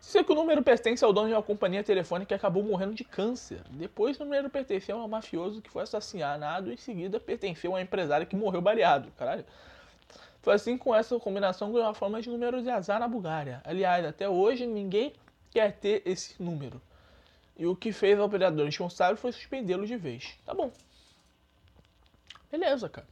Sei 0.00 0.24
que 0.24 0.32
o 0.32 0.34
número 0.34 0.62
pertence 0.62 1.04
ao 1.04 1.12
dono 1.12 1.28
de 1.28 1.34
uma 1.34 1.42
companhia 1.42 1.84
telefônica 1.84 2.28
que 2.28 2.34
acabou 2.34 2.62
morrendo 2.62 2.94
de 2.94 3.04
câncer. 3.04 3.60
Depois 3.68 4.18
o 4.18 4.24
número 4.24 4.48
pertenceu 4.48 4.98
a 4.98 5.04
um 5.04 5.08
mafioso 5.08 5.60
que 5.60 5.68
foi 5.68 5.82
assassinado 5.82 6.70
e 6.70 6.74
em 6.74 6.76
seguida 6.78 7.20
pertenceu 7.20 7.72
a 7.72 7.78
um 7.78 7.80
empresário 7.80 8.26
que 8.26 8.34
morreu 8.34 8.62
baleado. 8.62 9.10
Caralho. 9.18 9.44
Foi 10.42 10.54
assim 10.54 10.76
com 10.76 10.94
essa 10.94 11.18
combinação 11.18 11.72
ganhou 11.72 11.88
a 11.88 11.94
forma 11.94 12.20
de 12.22 12.30
números 12.30 12.62
de 12.62 12.70
azar 12.70 12.98
na 12.98 13.08
Bulgária. 13.08 13.60
Aliás, 13.64 14.04
até 14.04 14.28
hoje 14.28 14.66
ninguém 14.66 15.12
quer 15.50 15.72
ter 15.78 16.02
esse 16.06 16.42
número. 16.42 16.80
E 17.56 17.66
o 17.66 17.76
que 17.76 17.92
fez 17.92 18.18
o 18.18 18.24
operador 18.24 18.64
responsável 18.64 19.16
foi 19.16 19.32
suspendê-lo 19.32 19.86
de 19.86 19.96
vez. 19.96 20.38
Tá 20.46 20.54
bom. 20.54 20.72
Beleza, 22.50 22.88
cara. 22.88 23.06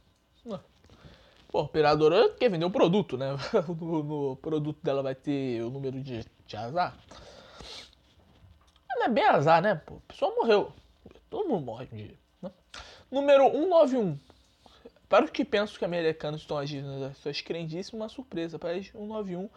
Pô, 1.49 1.57
a 1.57 1.61
operadora 1.63 2.29
quer 2.29 2.49
vender 2.49 2.65
o 2.65 2.71
produto, 2.71 3.17
né? 3.17 3.35
No, 3.67 4.03
no, 4.03 4.35
produto 4.35 4.79
dela 4.83 5.01
vai 5.01 5.15
ter 5.15 5.63
o 5.63 5.71
número 5.71 5.99
de, 5.99 6.23
de 6.45 6.55
azar. 6.55 6.95
Não 8.87 9.05
é 9.05 9.09
bem 9.09 9.23
azar, 9.23 9.59
né? 9.59 9.73
Pô, 9.73 9.95
a 9.95 10.13
pessoa 10.13 10.35
morreu. 10.35 10.71
Todo 11.27 11.49
mundo 11.49 11.65
morre 11.65 11.87
um 11.91 11.97
dia. 11.97 12.17
Né? 12.41 12.51
Número 13.09 13.49
191. 13.51 14.17
Para 15.09 15.25
os 15.25 15.31
que 15.31 15.43
pensam 15.43 15.77
que 15.77 15.83
americanos 15.83 16.41
estão 16.41 16.55
agindo 16.57 16.99
nas 16.99 17.17
suas 17.17 17.41
crendices, 17.41 17.91
uma 17.91 18.07
surpresa. 18.07 18.59
Para 18.59 18.73
eles, 18.73 18.91
191 18.91 19.49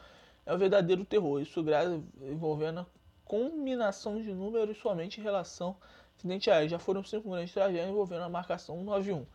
é 0.46 0.54
o 0.54 0.58
verdadeiro 0.58 1.04
terror. 1.04 1.42
Isso 1.42 1.62
grave 1.62 2.02
envolvendo 2.22 2.80
a 2.80 2.86
combinação 3.26 4.20
de 4.20 4.32
números 4.32 4.78
somente 4.78 5.20
em 5.20 5.22
relação 5.22 5.76
acidente 6.16 6.50
aéreo. 6.50 6.70
Já 6.70 6.78
foram 6.78 7.04
cinco 7.04 7.30
grandes 7.30 7.52
tragédias 7.52 7.88
envolvendo 7.88 8.22
a 8.22 8.28
marcação 8.30 8.76
191. 8.76 9.26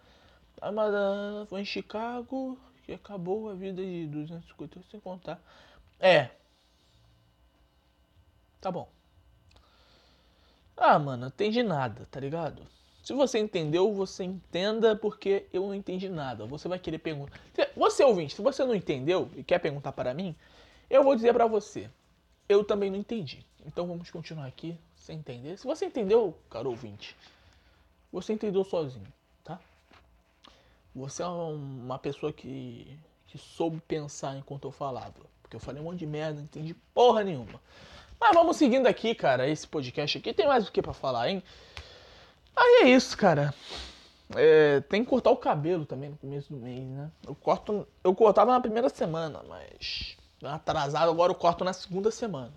A 0.59 0.71
Madonna 0.71 1.45
foi 1.45 1.61
em 1.61 1.65
Chicago, 1.65 2.57
que 2.83 2.93
acabou 2.93 3.49
a 3.49 3.53
vida 3.53 3.83
de 3.83 4.07
250 4.07 4.81
sem 4.89 4.99
contar. 4.99 5.39
É. 5.99 6.31
Tá 8.59 8.71
bom. 8.71 8.89
Ah, 10.75 10.97
mano, 10.97 11.27
entendi 11.27 11.61
nada, 11.61 12.07
tá 12.09 12.19
ligado? 12.19 12.63
Se 13.07 13.13
você 13.13 13.39
entendeu, 13.39 13.93
você 13.93 14.25
entenda 14.25 14.93
porque 14.93 15.45
eu 15.53 15.65
não 15.65 15.73
entendi 15.73 16.09
nada. 16.09 16.45
Você 16.45 16.67
vai 16.67 16.77
querer 16.77 16.97
perguntar. 16.97 17.39
Você 17.73 18.03
ouvinte, 18.03 18.35
se 18.35 18.41
você 18.41 18.65
não 18.65 18.75
entendeu 18.75 19.31
e 19.33 19.45
quer 19.45 19.59
perguntar 19.59 19.93
para 19.93 20.13
mim, 20.13 20.35
eu 20.89 21.05
vou 21.05 21.15
dizer 21.15 21.31
para 21.31 21.47
você. 21.47 21.89
Eu 22.49 22.65
também 22.65 22.91
não 22.91 22.97
entendi. 22.97 23.45
Então 23.65 23.87
vamos 23.87 24.11
continuar 24.11 24.45
aqui 24.45 24.77
sem 24.93 25.19
entender. 25.19 25.57
Se 25.57 25.65
você 25.65 25.85
entendeu, 25.85 26.37
caro 26.49 26.69
ouvinte, 26.69 27.15
você 28.11 28.33
entendeu 28.33 28.65
sozinho, 28.65 29.07
tá? 29.41 29.57
Você 30.93 31.23
é 31.23 31.27
uma 31.27 31.97
pessoa 31.97 32.33
que, 32.33 32.99
que 33.27 33.37
soube 33.37 33.79
pensar 33.87 34.35
enquanto 34.35 34.67
eu 34.67 34.71
falava. 34.73 35.13
Porque 35.41 35.55
eu 35.55 35.61
falei 35.61 35.81
um 35.81 35.85
monte 35.85 35.99
de 35.99 36.05
merda, 36.05 36.39
não 36.39 36.43
entendi 36.43 36.73
porra 36.93 37.23
nenhuma. 37.23 37.61
Mas 38.19 38.33
vamos 38.33 38.57
seguindo 38.57 38.85
aqui, 38.85 39.15
cara, 39.15 39.47
esse 39.47 39.65
podcast 39.65 40.17
aqui. 40.17 40.33
Tem 40.33 40.45
mais 40.45 40.67
o 40.67 40.71
que 40.73 40.81
para 40.81 40.91
falar, 40.91 41.29
hein? 41.29 41.41
Aí 42.57 42.81
é 42.83 42.89
isso, 42.89 43.15
cara. 43.15 43.53
É, 44.35 44.81
tem 44.81 45.03
que 45.03 45.09
cortar 45.09 45.29
o 45.29 45.37
cabelo 45.37 45.85
também 45.85 46.09
no 46.09 46.17
começo 46.17 46.51
do 46.51 46.59
mês, 46.59 46.83
né? 46.83 47.11
Eu 47.25 47.35
corto. 47.35 47.87
Eu 48.03 48.15
cortava 48.15 48.51
na 48.51 48.59
primeira 48.59 48.89
semana, 48.89 49.41
mas. 49.47 50.17
Atrasado, 50.43 51.09
agora 51.09 51.31
eu 51.31 51.35
corto 51.35 51.63
na 51.63 51.71
segunda 51.71 52.09
semana. 52.11 52.53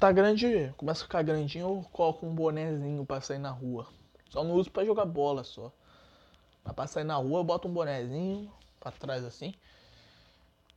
Tá 0.00 0.10
grande. 0.10 0.72
Começa 0.76 1.02
a 1.02 1.04
ficar 1.04 1.22
grandinho, 1.22 1.66
eu 1.66 1.86
coloco 1.92 2.26
um 2.26 2.34
bonezinho 2.34 3.04
pra 3.04 3.20
sair 3.20 3.38
na 3.38 3.50
rua. 3.50 3.86
Só 4.30 4.42
não 4.42 4.54
uso 4.54 4.70
pra 4.70 4.84
jogar 4.84 5.04
bola 5.04 5.44
só. 5.44 5.70
Mas 6.64 6.74
pra 6.74 6.86
sair 6.86 7.04
na 7.04 7.16
rua 7.16 7.40
eu 7.40 7.44
boto 7.44 7.68
um 7.68 7.72
bonezinho 7.72 8.50
pra 8.80 8.90
trás 8.90 9.24
assim. 9.24 9.54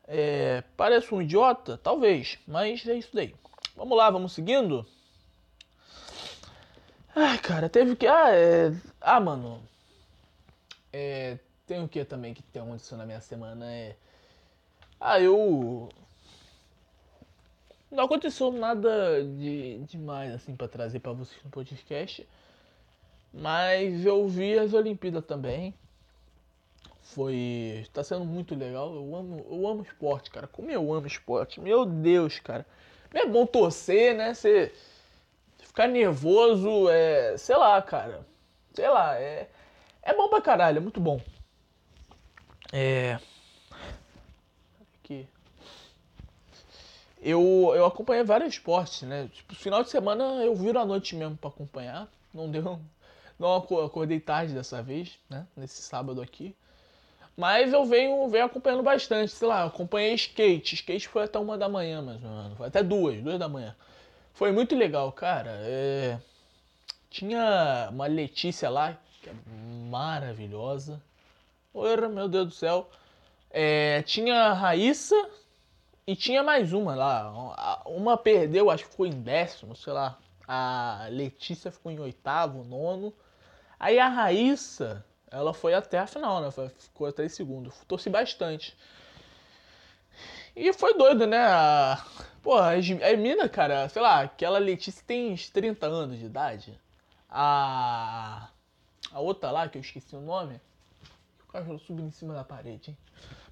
É, 0.07 0.63
parece 0.75 1.13
um 1.13 1.21
idiota? 1.21 1.77
Talvez, 1.77 2.37
mas 2.45 2.85
é 2.85 2.95
isso 2.95 3.09
daí. 3.13 3.33
Vamos 3.75 3.97
lá, 3.97 4.09
vamos 4.09 4.33
seguindo? 4.33 4.85
Ai, 7.15 7.37
cara, 7.39 7.69
teve 7.69 7.95
que. 7.95 8.07
Ah, 8.07 8.31
é. 8.33 8.73
Ah, 8.99 9.19
mano. 9.19 9.61
É. 10.93 11.37
Tem 11.67 11.83
o 11.83 11.87
que 11.87 12.03
também 12.05 12.33
que 12.33 12.43
tem 12.43 12.61
acontecido 12.61 12.97
na 12.97 13.05
minha 13.05 13.21
semana? 13.21 13.65
É. 13.71 13.95
Ah, 14.99 15.19
eu. 15.19 15.89
Não 17.91 18.05
aconteceu 18.05 18.51
nada 18.51 19.23
de 19.23 19.79
demais 19.79 20.33
assim 20.33 20.55
para 20.55 20.67
trazer 20.67 20.99
para 20.99 21.11
vocês 21.11 21.43
no 21.43 21.51
podcast. 21.51 22.27
Mas 23.33 24.05
eu 24.05 24.27
vi 24.27 24.57
as 24.57 24.73
Olimpíadas 24.73 25.25
também. 25.25 25.73
Foi. 27.01 27.85
Tá 27.93 28.03
sendo 28.03 28.25
muito 28.25 28.55
legal. 28.55 28.93
Eu 28.95 29.15
amo, 29.15 29.45
eu 29.49 29.67
amo 29.67 29.83
esporte, 29.83 30.31
cara. 30.31 30.47
Como 30.47 30.71
eu 30.71 30.93
amo 30.93 31.07
esporte. 31.07 31.59
Meu 31.59 31.85
Deus, 31.85 32.39
cara. 32.39 32.65
É 33.13 33.25
bom 33.25 33.45
torcer, 33.45 34.15
né? 34.15 34.33
Você 34.33 34.71
ficar 35.71 35.87
nervoso, 35.87 36.89
é. 36.89 37.37
Sei 37.37 37.55
lá, 37.55 37.81
cara. 37.81 38.25
Sei 38.73 38.87
lá, 38.87 39.15
é. 39.15 39.49
É 40.03 40.13
bom 40.13 40.29
pra 40.29 40.41
caralho, 40.41 40.77
é 40.77 40.81
muito 40.81 40.99
bom. 40.99 41.19
É. 42.71 43.19
Aqui. 44.99 45.27
Eu, 47.21 47.71
eu 47.75 47.85
acompanhei 47.85 48.23
vários 48.23 48.53
esportes, 48.53 49.03
né? 49.03 49.29
Tipo, 49.33 49.55
final 49.55 49.83
de 49.83 49.89
semana 49.89 50.23
eu 50.43 50.55
viro 50.55 50.79
à 50.79 50.85
noite 50.85 51.15
mesmo 51.15 51.37
para 51.37 51.49
acompanhar. 51.49 52.07
Não 52.33 52.49
deu. 52.49 52.79
Não 53.39 53.55
acordei 53.55 54.19
tarde 54.19 54.53
dessa 54.53 54.83
vez, 54.83 55.17
né? 55.29 55.47
Nesse 55.55 55.81
sábado 55.81 56.21
aqui. 56.21 56.55
Mas 57.35 57.73
eu 57.73 57.85
venho, 57.85 58.27
venho 58.29 58.45
acompanhando 58.45 58.83
bastante. 58.83 59.31
Sei 59.31 59.47
lá, 59.47 59.63
acompanhei 59.63 60.13
skate. 60.13 60.75
Skate 60.75 61.07
foi 61.07 61.23
até 61.23 61.39
uma 61.39 61.57
da 61.57 61.69
manhã, 61.69 62.01
menos. 62.01 62.21
Foi 62.57 62.67
até 62.67 62.83
duas, 62.83 63.21
duas 63.21 63.39
da 63.39 63.47
manhã. 63.49 63.75
Foi 64.33 64.51
muito 64.51 64.75
legal, 64.75 65.11
cara. 65.11 65.51
É... 65.63 66.19
Tinha 67.09 67.89
uma 67.91 68.07
Letícia 68.07 68.69
lá, 68.69 68.97
que 69.21 69.29
é 69.29 69.33
maravilhosa. 69.89 71.01
Ora, 71.73 72.09
meu 72.09 72.27
Deus 72.27 72.47
do 72.47 72.53
céu. 72.53 72.89
É... 73.49 74.01
Tinha 74.03 74.35
a 74.35 74.53
Raíssa 74.53 75.29
e 76.07 76.15
tinha 76.15 76.41
mais 76.43 76.73
uma 76.73 76.95
lá. 76.95 77.81
Uma 77.85 78.17
perdeu, 78.17 78.69
acho 78.69 78.85
que 78.85 78.91
ficou 78.91 79.05
em 79.05 79.21
décimo, 79.21 79.75
sei 79.75 79.93
lá. 79.93 80.17
A 80.47 81.07
Letícia 81.09 81.71
ficou 81.71 81.91
em 81.91 81.99
oitavo, 81.99 82.63
nono. 82.63 83.13
Aí 83.79 83.97
a 83.99 84.07
Raíssa, 84.07 85.05
ela 85.29 85.53
foi 85.53 85.73
até 85.73 85.99
a 85.99 86.07
final, 86.07 86.41
né? 86.41 86.49
Ficou 86.77 87.07
até 87.07 87.25
em 87.25 87.29
segundo. 87.29 87.71
Torci 87.87 88.09
bastante. 88.09 88.75
E 90.55 90.73
foi 90.73 90.93
doido, 90.95 91.25
né? 91.25 91.39
A... 91.39 92.05
Pô, 92.41 92.55
a 92.57 92.73
mina, 93.17 93.47
cara, 93.47 93.87
sei 93.89 94.01
lá, 94.01 94.21
aquela 94.21 94.57
Letícia 94.57 95.03
tem 95.05 95.31
uns 95.31 95.49
30 95.49 95.85
anos 95.85 96.17
de 96.17 96.25
idade. 96.25 96.79
A. 97.29 98.49
A 99.11 99.19
outra 99.19 99.51
lá, 99.51 99.67
que 99.67 99.77
eu 99.77 99.81
esqueci 99.81 100.15
o 100.15 100.21
nome. 100.21 100.59
O 101.47 101.51
cachorro 101.51 101.79
subindo 101.79 102.07
em 102.07 102.11
cima 102.11 102.33
da 102.33 102.43
parede, 102.43 102.91
hein? 102.91 102.97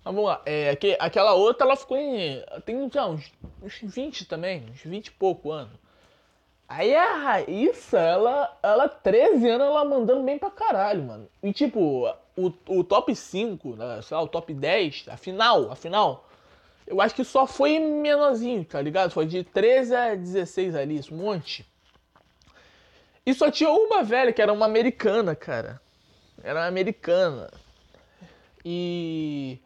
Mas 0.03 0.15
vamos 0.15 0.25
lá. 0.25 0.41
É, 0.46 0.77
aquela 1.00 1.34
outra, 1.34 1.67
ela 1.67 1.75
ficou 1.75 1.98
em. 1.98 2.43
Tem 2.65 2.89
já, 2.91 3.05
uns, 3.05 3.31
uns 3.62 3.79
20 3.81 4.25
também, 4.25 4.65
uns 4.69 4.81
20 4.81 5.08
e 5.08 5.12
pouco 5.12 5.51
anos. 5.51 5.77
Aí 6.67 6.96
a 6.96 7.15
Raíssa, 7.15 7.98
ela, 7.98 8.58
ela 8.62 8.88
13 8.88 9.50
anos, 9.50 9.67
ela 9.67 9.84
mandando 9.84 10.24
bem 10.24 10.38
pra 10.38 10.51
caralho, 10.51 11.03
mano. 11.03 11.27
E 11.41 11.51
tipo, 11.51 12.08
o, 12.38 12.53
o 12.67 12.84
top 12.84 13.15
5, 13.15 13.75
né, 13.75 14.01
sei 14.03 14.15
lá, 14.15 14.24
o 14.24 14.27
top 14.27 14.53
10, 14.53 15.05
a 15.10 15.17
final, 15.17 15.72
a 15.72 15.75
final, 15.75 16.28
eu 16.89 17.00
acho 17.00 17.13
que 17.13 17.24
só 17.24 17.46
foi 17.46 17.77
menorzinho, 17.77 18.65
tá 18.65 18.81
ligado? 18.81 19.12
Foi 19.12 19.27
de 19.27 19.43
13 19.43 19.96
a 19.96 20.15
16 20.15 20.75
ali, 20.75 20.98
esse 20.98 21.13
monte. 21.13 21.63
E 23.24 23.31
só 23.31 23.51
tinha 23.51 23.69
uma 23.69 24.03
velha, 24.03 24.34
que 24.34 24.41
era 24.41 24.51
uma 24.51 24.65
americana, 24.65 25.36
cara. 25.36 25.79
Era 26.43 26.62
uma 26.62 26.65
americana. 26.65 27.51
E. 28.65 29.60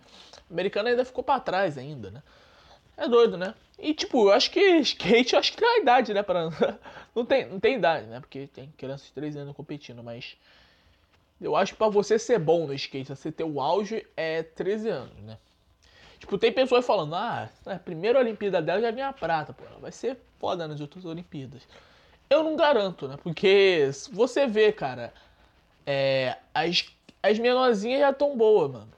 Americana 0.51 0.89
ainda 0.89 1.05
ficou 1.05 1.23
para 1.23 1.39
trás 1.39 1.77
ainda, 1.77 2.11
né? 2.11 2.21
É 2.97 3.07
doido, 3.07 3.37
né? 3.37 3.55
E 3.79 3.93
tipo, 3.93 4.27
eu 4.27 4.33
acho 4.33 4.51
que 4.51 4.59
skate, 4.79 5.33
eu 5.33 5.39
acho 5.39 5.53
que 5.53 5.57
tem 5.57 5.67
a 5.67 5.77
idade, 5.79 6.13
né? 6.13 6.21
Pra... 6.21 6.49
Não, 7.15 7.25
tem, 7.25 7.45
não 7.47 7.59
tem 7.59 7.75
idade, 7.75 8.07
né? 8.07 8.19
Porque 8.19 8.47
tem 8.47 8.73
crianças 8.75 9.07
de 9.07 9.13
13 9.13 9.39
anos 9.39 9.55
competindo, 9.55 10.03
mas. 10.03 10.35
Eu 11.39 11.55
acho 11.55 11.73
que 11.73 11.77
pra 11.77 11.87
você 11.87 12.19
ser 12.19 12.39
bom 12.39 12.65
no 12.65 12.73
skate, 12.73 13.15
você 13.15 13.31
ter 13.31 13.43
o 13.43 13.61
auge, 13.61 14.05
é 14.17 14.43
13 14.43 14.89
anos, 14.89 15.17
né? 15.19 15.37
Tipo, 16.23 16.37
tem 16.37 16.53
pessoas 16.53 16.85
falando, 16.85 17.15
ah, 17.15 17.49
a 17.65 17.75
primeira 17.77 18.17
Olimpíada 18.17 18.61
dela 18.61 18.79
já 18.79 18.91
vinha 18.91 19.09
a 19.09 19.13
prata, 19.13 19.51
pô, 19.51 19.65
vai 19.81 19.91
ser 19.91 20.17
foda 20.39 20.65
nas 20.65 20.79
outras 20.79 21.03
Olimpíadas. 21.03 21.67
Eu 22.29 22.45
não 22.45 22.55
garanto, 22.55 23.09
né? 23.09 23.17
Porque 23.21 23.89
você 24.09 24.47
vê, 24.47 24.71
cara, 24.71 25.13
é, 25.85 26.37
as, 26.53 26.85
as 27.21 27.37
menorzinhas 27.37 27.99
já 27.99 28.13
tão 28.13 28.37
boas, 28.37 28.71
mano. 28.71 28.93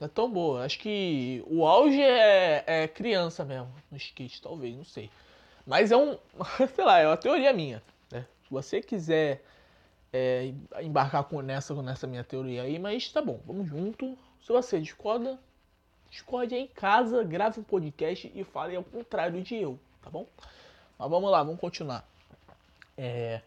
Já 0.00 0.06
tão 0.06 0.30
boa. 0.30 0.64
Acho 0.64 0.78
que 0.78 1.42
o 1.48 1.66
auge 1.66 2.00
é, 2.00 2.62
é 2.64 2.86
criança 2.86 3.44
mesmo, 3.44 3.74
no 3.90 3.96
skate, 3.96 4.40
talvez, 4.40 4.76
não 4.76 4.84
sei. 4.84 5.10
Mas 5.66 5.90
é 5.90 5.96
um, 5.96 6.16
sei 6.76 6.84
lá, 6.84 7.00
é 7.00 7.08
uma 7.08 7.16
teoria 7.16 7.52
minha, 7.52 7.82
né? 8.08 8.24
Se 8.44 8.50
você 8.52 8.80
quiser 8.80 9.42
é, 10.12 10.52
embarcar 10.80 11.24
com 11.24 11.42
nessa, 11.42 11.74
com 11.74 11.82
nessa 11.82 12.06
minha 12.06 12.22
teoria 12.22 12.62
aí, 12.62 12.78
mas 12.78 13.10
tá 13.10 13.20
bom, 13.20 13.40
vamos 13.44 13.66
junto. 13.66 14.16
Se 14.40 14.52
você 14.52 14.78
discorda, 14.78 15.36
discorde 16.16 16.54
aí 16.54 16.62
em 16.62 16.66
casa, 16.66 17.22
grave 17.22 17.60
um 17.60 17.62
podcast 17.62 18.32
e 18.34 18.42
fale 18.42 18.74
ao 18.74 18.82
contrário 18.82 19.42
de 19.42 19.54
eu, 19.54 19.78
tá 20.02 20.08
bom? 20.08 20.26
Mas 20.98 21.10
vamos 21.10 21.30
lá, 21.30 21.42
vamos 21.42 21.60
continuar. 21.60 22.08
É... 22.96 23.42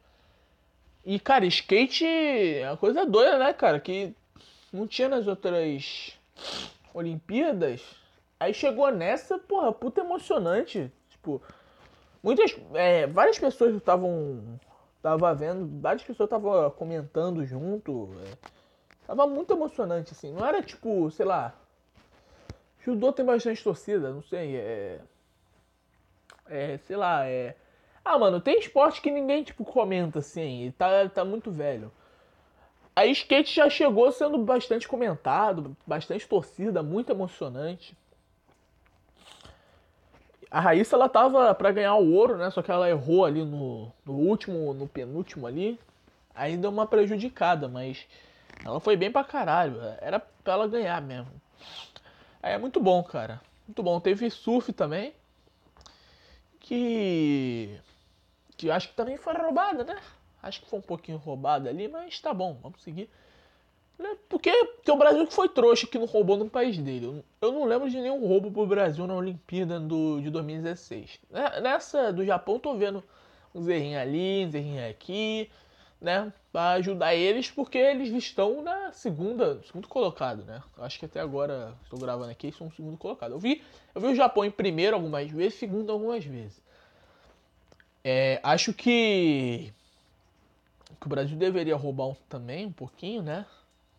E, 1.03 1.19
cara, 1.19 1.45
skate 1.47 2.05
é 2.05 2.69
uma 2.69 2.77
coisa 2.77 3.05
doida, 3.05 3.39
né, 3.39 3.53
cara? 3.53 3.79
Que 3.79 4.13
não 4.71 4.85
tinha 4.85 5.09
nas 5.09 5.25
outras 5.25 6.15
Olimpíadas. 6.93 7.81
Aí 8.39 8.53
chegou 8.53 8.91
nessa, 8.91 9.39
porra, 9.39 9.71
puta 9.71 10.01
emocionante. 10.01 10.91
Tipo, 11.09 11.41
muitas. 12.21 12.55
É, 12.75 13.07
várias 13.07 13.39
pessoas 13.39 13.75
estavam. 13.75 14.59
Tava 15.01 15.33
vendo, 15.33 15.81
várias 15.81 16.03
pessoas 16.03 16.27
estavam 16.27 16.69
comentando 16.71 17.43
junto. 17.45 18.09
É, 18.25 18.49
tava 19.07 19.25
muito 19.25 19.53
emocionante, 19.53 20.11
assim. 20.11 20.31
Não 20.31 20.45
era 20.45 20.61
tipo, 20.61 21.09
sei 21.09 21.25
lá. 21.25 21.55
Judô 22.89 23.13
tem 23.13 23.25
bastante 23.25 23.63
torcida, 23.63 24.11
não 24.11 24.21
sei. 24.23 24.55
É. 24.55 24.99
É, 26.47 26.77
sei 26.79 26.95
lá, 26.95 27.25
é. 27.25 27.55
Ah, 28.03 28.17
mano, 28.17 28.41
tem 28.41 28.59
esporte 28.59 29.01
que 29.01 29.11
ninguém, 29.11 29.43
tipo, 29.43 29.63
comenta 29.63 30.19
assim, 30.19 30.65
e 30.65 30.71
tá, 30.71 31.07
tá 31.09 31.23
muito 31.23 31.51
velho. 31.51 31.91
A 32.95 33.05
skate 33.05 33.55
já 33.55 33.69
chegou 33.69 34.11
sendo 34.11 34.37
bastante 34.39 34.87
comentado, 34.87 35.77
bastante 35.85 36.27
torcida, 36.27 36.81
muito 36.81 37.11
emocionante. 37.11 37.95
A 40.49 40.59
Raíssa, 40.59 40.95
ela 40.95 41.07
tava 41.07 41.53
para 41.53 41.71
ganhar 41.71 41.95
o 41.95 42.11
ouro, 42.11 42.35
né? 42.35 42.49
Só 42.49 42.63
que 42.63 42.71
ela 42.71 42.89
errou 42.89 43.23
ali 43.23 43.45
no, 43.45 43.91
no 44.03 44.13
último, 44.13 44.73
no 44.73 44.87
penúltimo 44.87 45.45
ali. 45.45 45.79
Aí 46.33 46.57
deu 46.57 46.71
uma 46.71 46.87
prejudicada, 46.87 47.67
mas 47.67 48.07
ela 48.65 48.79
foi 48.79 48.97
bem 48.97 49.11
pra 49.11 49.23
caralho. 49.23 49.79
Era 50.01 50.19
pra 50.19 50.53
ela 50.53 50.67
ganhar 50.67 50.99
mesmo. 51.01 51.31
É 52.41 52.57
muito 52.57 52.79
bom, 52.79 53.03
cara. 53.03 53.41
Muito 53.67 53.83
bom. 53.83 53.99
Teve 53.99 54.29
surf 54.29 54.71
também. 54.73 55.13
Que 56.59 57.79
que 58.59 58.69
acho 58.69 58.89
que 58.89 58.95
também 58.95 59.15
foi 59.15 59.33
roubada, 59.33 59.85
né? 59.85 59.97
Acho 60.43 60.61
que 60.61 60.69
foi 60.69 60.79
um 60.79 60.81
pouquinho 60.81 61.17
roubada 61.17 61.69
ali, 61.69 61.87
mas 61.87 62.19
tá 62.19 62.33
bom, 62.33 62.57
vamos 62.61 62.83
seguir. 62.83 63.09
Né? 63.97 64.17
Porque 64.27 64.51
tem 64.83 64.93
o 64.93 64.97
Brasil 64.97 65.25
que 65.25 65.33
foi 65.33 65.47
trouxa 65.47 65.87
que 65.87 65.97
não 65.97 66.05
roubou 66.05 66.35
no 66.35 66.49
país 66.49 66.77
dele. 66.77 67.23
Eu 67.41 67.51
não 67.53 67.63
lembro 67.63 67.89
de 67.89 67.99
nenhum 67.99 68.25
roubo 68.25 68.51
pro 68.51 68.65
Brasil 68.65 69.07
na 69.07 69.15
Olimpíada 69.15 69.79
do, 69.79 70.19
de 70.21 70.29
2016. 70.29 71.19
Né? 71.29 71.61
Nessa 71.61 72.11
do 72.11 72.25
Japão, 72.25 72.59
tô 72.59 72.75
vendo 72.75 73.01
um 73.55 73.61
zerrinho 73.61 73.99
ali, 73.99 74.45
um 74.45 74.51
zerrinho 74.51 74.89
aqui, 74.89 75.49
né? 76.01 76.31
Pra 76.51 76.71
ajudar 76.71 77.13
eles, 77.13 77.51
porque 77.51 77.77
eles 77.77 78.09
estão 78.11 78.61
na 78.61 78.91
segunda, 78.91 79.61
segundo 79.63 79.87
colocado, 79.87 80.43
né? 80.45 80.63
Acho 80.77 80.99
que 80.99 81.05
até 81.05 81.19
agora, 81.19 81.75
estou 81.83 81.99
gravando 81.99 82.31
aqui, 82.31 82.51
são 82.51 82.67
o 82.67 82.73
segundo 82.73 82.97
colocado. 82.97 83.31
Eu 83.31 83.39
vi, 83.39 83.61
eu 83.93 84.01
vi 84.01 84.07
o 84.07 84.15
Japão 84.15 84.45
em 84.45 84.51
primeiro 84.51 84.95
algumas 84.95 85.29
vezes, 85.29 85.59
segundo 85.59 85.91
algumas 85.91 86.23
vezes. 86.23 86.61
É, 88.03 88.39
acho 88.41 88.73
que, 88.73 89.73
que 90.99 91.05
o 91.05 91.09
Brasil 91.09 91.37
deveria 91.37 91.75
roubar 91.75 92.07
um, 92.07 92.15
também 92.29 92.65
um 92.65 92.71
pouquinho, 92.71 93.21
né? 93.21 93.45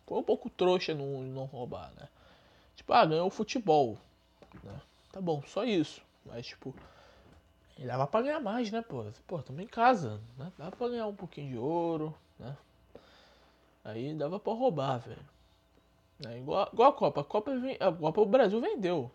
Foi 0.07 0.17
um 0.17 0.23
pouco 0.23 0.49
trouxa 0.49 0.93
não, 0.93 1.21
não 1.21 1.45
roubar, 1.45 1.91
né? 1.95 2.09
Tipo, 2.75 2.93
ah, 2.93 3.05
ganhou 3.05 3.27
o 3.27 3.31
futebol. 3.31 3.97
Né? 4.63 4.81
Tá 5.11 5.21
bom, 5.21 5.41
só 5.47 5.63
isso. 5.63 6.01
Mas, 6.25 6.47
tipo, 6.47 6.75
dava 7.85 8.07
pra 8.07 8.21
ganhar 8.21 8.39
mais, 8.39 8.71
né, 8.71 8.81
pô? 8.81 9.05
Pô, 9.27 9.41
também 9.41 9.65
em 9.65 9.69
casa, 9.69 10.21
né? 10.37 10.51
Dava 10.57 10.75
pra 10.75 10.89
ganhar 10.89 11.07
um 11.07 11.15
pouquinho 11.15 11.49
de 11.49 11.57
ouro, 11.57 12.15
né? 12.39 12.55
Aí 13.83 14.13
dava 14.13 14.39
pra 14.39 14.53
roubar, 14.53 14.99
velho. 14.99 15.25
É, 16.27 16.37
igual, 16.37 16.69
igual 16.71 16.89
a 16.89 16.93
Copa. 16.93 17.21
A 17.21 17.23
Copa, 17.23 17.51
a 17.79 17.91
Copa 17.91 18.21
o 18.21 18.25
Brasil 18.25 18.61
vendeu 18.61 19.11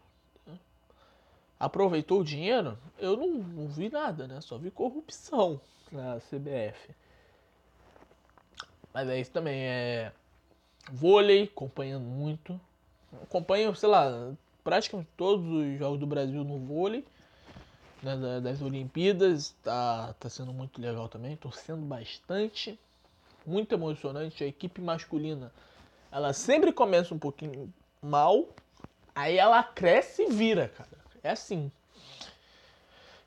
aproveitou 1.59 2.21
o 2.21 2.25
dinheiro, 2.25 2.79
eu 2.99 3.17
não, 3.17 3.29
não 3.29 3.69
vi 3.69 3.89
nada, 3.89 4.27
né? 4.27 4.41
Só 4.41 4.59
vi 4.59 4.71
corrupção 4.71 5.61
na 5.91 6.19
CBF. 6.21 6.95
Mas 8.93 9.09
é 9.09 9.21
isso 9.21 9.31
também, 9.31 9.61
é 9.63 10.13
vôlei, 10.91 11.45
acompanhando 11.45 12.05
muito. 12.05 12.59
Acompanho, 13.23 13.75
sei 13.75 13.89
lá, 13.89 14.35
praticamente 14.63 15.09
todos 15.17 15.47
os 15.47 15.79
jogos 15.79 15.99
do 15.99 16.07
Brasil 16.07 16.45
no 16.45 16.59
vôlei. 16.59 17.05
Né, 18.03 18.41
das 18.41 18.61
Olimpíadas, 18.61 19.55
tá, 19.63 20.15
tá 20.21 20.29
sendo 20.29 20.53
muito 20.53 20.81
legal 20.81 21.09
também, 21.09 21.37
torcendo 21.37 21.83
bastante, 21.83 22.79
muito 23.45 23.75
emocionante. 23.75 24.45
A 24.45 24.47
equipe 24.47 24.81
masculina, 24.81 25.51
ela 26.13 26.33
sempre 26.33 26.73
começa 26.73 27.15
um 27.15 27.19
pouquinho 27.19 27.73
mal, 28.03 28.47
aí 29.15 29.39
ela 29.39 29.63
cresce 29.63 30.23
e 30.23 30.31
vira, 30.31 30.69
cara. 30.69 30.91
É 31.23 31.31
assim. 31.31 31.71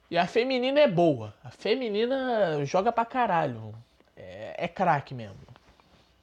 E 0.09 0.17
a 0.17 0.25
feminina 0.25 0.79
é 0.79 0.87
boa. 0.87 1.33
A 1.43 1.51
feminina 1.51 2.63
joga 2.65 2.91
pra 2.91 3.05
caralho. 3.05 3.75
É, 4.15 4.65
é 4.65 4.67
craque 4.67 5.13
mesmo. 5.13 5.37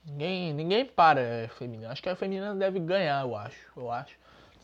Ninguém, 0.05 0.55
ninguém 0.55 0.85
para 0.85 1.45
a 1.45 1.49
feminina. 1.49 1.91
Acho 1.93 2.03
que 2.03 2.09
a 2.09 2.17
feminina 2.17 2.55
deve 2.55 2.81
ganhar, 2.81 3.25
eu 3.25 3.37
acho. 3.37 3.59
Eu 3.77 3.91
acho. 3.91 4.17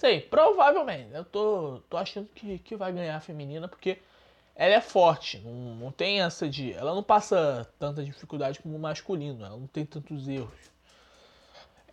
Sei, 0.03 0.21
provavelmente. 0.21 1.15
Eu 1.15 1.25
tô, 1.25 1.81
tô 1.89 1.97
achando 1.97 2.29
que, 2.35 2.59
que 2.59 2.75
vai 2.75 2.93
ganhar 2.93 3.17
a 3.17 3.21
feminina 3.21 3.69
porque 3.69 3.99
ela 4.57 4.75
é 4.75 4.81
forte. 4.81 5.39
Não, 5.39 5.77
não 5.77 5.93
tem 5.93 6.23
essa 6.23 6.49
de. 6.49 6.73
Ela 6.73 6.93
não 6.93 7.05
passa 7.05 7.71
tanta 7.79 8.03
dificuldade 8.03 8.59
como 8.59 8.75
o 8.75 8.81
masculino. 8.81 9.47
Ela 9.47 9.57
não 9.57 9.69
tem 9.69 9.87
tantos 9.87 10.27
erros. 10.27 10.73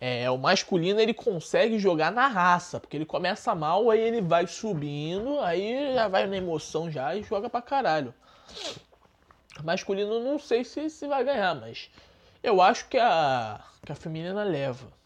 É, 0.00 0.28
o 0.28 0.36
masculino 0.36 0.98
ele 0.98 1.14
consegue 1.14 1.78
jogar 1.78 2.10
na 2.10 2.26
raça, 2.26 2.80
porque 2.80 2.96
ele 2.96 3.06
começa 3.06 3.54
mal, 3.54 3.88
aí 3.88 4.00
ele 4.00 4.20
vai 4.20 4.44
subindo, 4.44 5.38
aí 5.38 5.94
já 5.94 6.08
vai 6.08 6.26
na 6.26 6.36
emoção 6.36 6.90
já 6.90 7.14
e 7.14 7.22
joga 7.22 7.48
pra 7.48 7.62
caralho. 7.62 8.12
Masculino 9.62 10.18
não 10.18 10.36
sei 10.36 10.64
se, 10.64 10.90
se 10.90 11.06
vai 11.06 11.22
ganhar, 11.22 11.54
mas 11.54 11.88
eu 12.42 12.60
acho 12.60 12.88
que 12.88 12.98
a, 12.98 13.60
que 13.86 13.92
a 13.92 13.94
feminina 13.94 14.42
leva. 14.42 14.99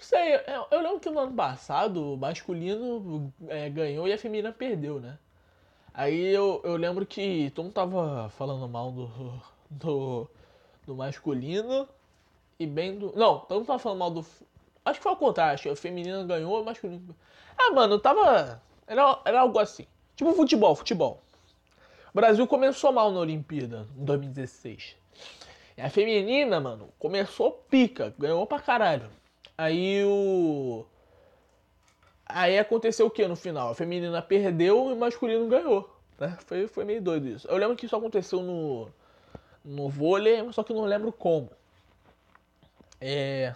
Sei, 0.00 0.34
eu, 0.34 0.66
eu 0.70 0.80
lembro 0.80 0.98
que 0.98 1.10
no 1.10 1.20
ano 1.20 1.32
passado 1.34 2.14
o 2.14 2.16
masculino 2.16 3.30
é, 3.48 3.68
ganhou 3.68 4.08
e 4.08 4.12
a 4.12 4.18
feminina 4.18 4.50
perdeu, 4.50 4.98
né? 4.98 5.18
Aí 5.92 6.34
eu, 6.34 6.62
eu 6.64 6.76
lembro 6.76 7.04
que 7.04 7.50
todo 7.50 7.64
mundo 7.64 7.74
tava 7.74 8.30
falando 8.30 8.66
mal 8.66 8.90
do, 8.90 9.10
do, 9.68 10.30
do 10.86 10.94
masculino 10.94 11.86
e 12.58 12.66
bem 12.66 12.98
do. 12.98 13.12
Não, 13.14 13.40
todo 13.40 13.58
mundo 13.58 13.66
tava 13.66 13.78
falando 13.78 13.98
mal 13.98 14.10
do. 14.10 14.24
Acho 14.84 14.98
que 14.98 15.02
foi 15.02 15.12
ao 15.12 15.18
contrário, 15.18 15.52
acho 15.52 15.64
que 15.64 15.68
o 15.68 15.76
feminino 15.76 16.26
ganhou, 16.26 16.62
o 16.62 16.64
masculino. 16.64 17.14
Ah, 17.58 17.70
mano, 17.72 17.98
tava. 17.98 18.62
Era, 18.86 19.20
era 19.26 19.40
algo 19.42 19.58
assim. 19.58 19.86
Tipo 20.16 20.32
futebol, 20.32 20.74
futebol. 20.74 21.20
O 22.14 22.16
Brasil 22.16 22.46
começou 22.46 22.90
mal 22.90 23.12
na 23.12 23.20
Olimpíada 23.20 23.86
em 23.98 24.04
2016. 24.04 24.96
E 25.76 25.82
a 25.82 25.90
feminina, 25.90 26.58
mano, 26.58 26.88
começou 26.98 27.52
pica, 27.68 28.14
ganhou 28.18 28.46
pra 28.46 28.58
caralho. 28.60 29.19
Aí 29.60 30.02
o. 30.06 30.86
Aí 32.24 32.58
aconteceu 32.58 33.04
o 33.04 33.10
que 33.10 33.28
no 33.28 33.36
final? 33.36 33.72
A 33.72 33.74
feminina 33.74 34.22
perdeu 34.22 34.88
e 34.88 34.94
o 34.94 34.96
masculino 34.96 35.46
ganhou. 35.48 35.94
Né? 36.18 36.34
Foi, 36.46 36.66
foi 36.66 36.82
meio 36.86 37.02
doido 37.02 37.28
isso. 37.28 37.46
Eu 37.46 37.58
lembro 37.58 37.76
que 37.76 37.84
isso 37.84 37.94
aconteceu 37.94 38.40
no, 38.40 38.88
no 39.62 39.90
vôlei, 39.90 40.50
só 40.54 40.62
que 40.62 40.72
não 40.72 40.86
lembro 40.86 41.12
como. 41.12 41.50
É. 42.98 43.54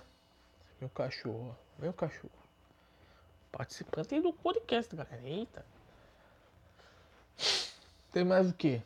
Meu 0.78 0.90
cachorro. 0.90 1.56
Meu 1.78 1.94
cachorro. 1.94 2.30
Participante 3.50 4.20
do 4.20 4.30
podcast, 4.30 4.94
galera. 4.94 5.22
Eita. 5.24 5.64
Tem 8.12 8.24
mais 8.24 8.50
o 8.50 8.52
que? 8.52 8.82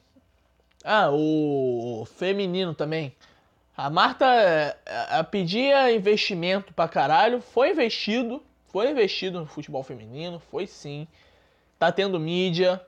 Ah, 0.84 1.10
o 1.10 2.06
feminino 2.06 2.76
também. 2.76 3.12
A 3.78 3.88
Marta 3.88 4.26
a, 4.84 5.20
a 5.20 5.24
pedia 5.24 5.92
investimento 5.92 6.74
pra 6.74 6.88
caralho. 6.88 7.40
Foi 7.40 7.70
investido. 7.70 8.42
Foi 8.66 8.90
investido 8.90 9.38
no 9.38 9.46
futebol 9.46 9.84
feminino. 9.84 10.40
Foi 10.50 10.66
sim. 10.66 11.06
tá 11.78 11.92
tendo 11.92 12.18
mídia. 12.18 12.84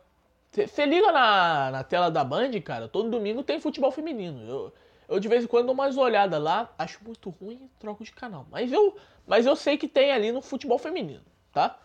Você 0.50 0.84
liga 0.84 1.12
na, 1.12 1.70
na 1.70 1.84
tela 1.84 2.10
da 2.10 2.24
Band, 2.24 2.60
cara, 2.64 2.88
todo 2.88 3.08
domingo 3.08 3.44
tem 3.44 3.60
futebol 3.60 3.92
feminino. 3.92 4.42
Eu, 4.48 4.74
eu 5.08 5.20
de 5.20 5.28
vez 5.28 5.44
em 5.44 5.46
quando 5.46 5.66
dou 5.66 5.74
umas 5.74 5.96
olhadas 5.96 6.42
lá, 6.42 6.68
acho 6.76 6.98
muito 7.04 7.30
ruim 7.30 7.60
e 7.62 7.70
troco 7.78 8.02
de 8.02 8.10
canal. 8.10 8.44
Mas 8.50 8.72
eu, 8.72 8.96
mas 9.28 9.46
eu 9.46 9.54
sei 9.54 9.78
que 9.78 9.86
tem 9.86 10.10
ali 10.10 10.32
no 10.32 10.42
futebol 10.42 10.76
feminino, 10.76 11.22
tá? 11.52 11.78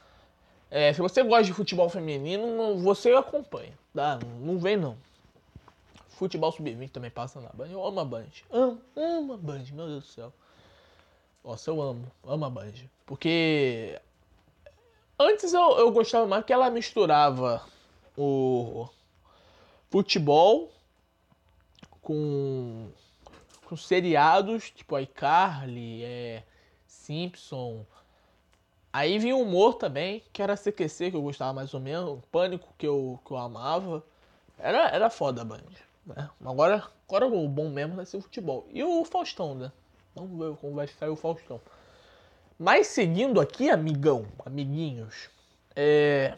É, 0.72 0.92
se 0.92 1.00
você 1.00 1.22
gosta 1.22 1.44
de 1.44 1.54
futebol 1.54 1.88
feminino, 1.90 2.76
você 2.80 3.12
acompanha, 3.12 3.74
tá? 3.94 4.18
Não 4.42 4.58
vem 4.58 4.76
não. 4.76 4.98
Futebol 6.16 6.50
sub-20 6.50 6.92
também 6.92 7.12
passa 7.12 7.42
na 7.42 7.50
Band. 7.50 7.68
Eu 7.68 7.86
amo 7.86 8.00
a 8.00 8.06
Band. 8.06 8.30
Amo, 8.50 8.82
amo 8.96 9.34
a 9.34 9.38
Band, 9.38 9.66
meu 9.74 9.86
Deus 9.86 10.04
do 10.06 10.10
céu. 10.10 10.34
Nossa, 11.44 11.70
eu 11.70 11.82
amo, 11.82 12.10
amo 12.24 12.46
a 12.46 12.50
Band. 12.50 12.72
Porque 13.06 14.00
antes 15.20 15.54
eu, 15.54 15.78
eu 15.78 15.92
gostava 15.92 16.26
mais 16.26 16.46
que 16.46 16.54
ela 16.54 16.70
misturava 16.70 17.62
o 18.18 18.88
futebol 19.90 20.72
com, 22.02 22.88
com 23.66 23.76
seriados, 23.76 24.72
tipo 24.72 24.98
iCarly, 24.98 26.02
é, 26.02 26.44
Simpson. 26.88 27.86
Aí 28.94 29.20
vinha 29.20 29.36
o 29.36 29.42
humor 29.42 29.74
também, 29.74 30.24
que 30.32 30.42
era 30.42 30.56
CQC, 30.56 31.12
que 31.12 31.18
eu 31.18 31.22
gostava 31.22 31.52
mais 31.52 31.74
ou 31.74 31.82
menos, 31.82 32.24
Pânico, 32.32 32.74
que 32.78 32.88
eu, 32.88 33.20
que 33.26 33.32
eu 33.32 33.38
amava. 33.38 34.02
Era, 34.58 34.88
era 34.88 35.10
foda 35.10 35.42
a 35.42 35.46
Band. 35.46 35.85
Né? 36.06 36.30
Agora, 36.44 36.84
agora 37.08 37.28
o 37.28 37.48
bom 37.48 37.70
mesmo 37.70 37.96
vai 37.96 38.06
ser 38.06 38.18
o 38.18 38.22
futebol. 38.22 38.68
E 38.72 38.84
o 38.84 39.04
Faustão, 39.06 39.56
né? 39.56 39.72
Vamos 40.14 40.38
ver 40.38 40.58
como 40.58 40.76
vai 40.76 40.88
sair 40.88 41.10
o 41.10 41.16
Faustão. 41.16 41.60
Mas 42.58 42.88
seguindo 42.88 43.42
aqui, 43.42 43.70
amigão, 43.70 44.28
amiguinhos, 44.46 45.30
é... 45.76 46.38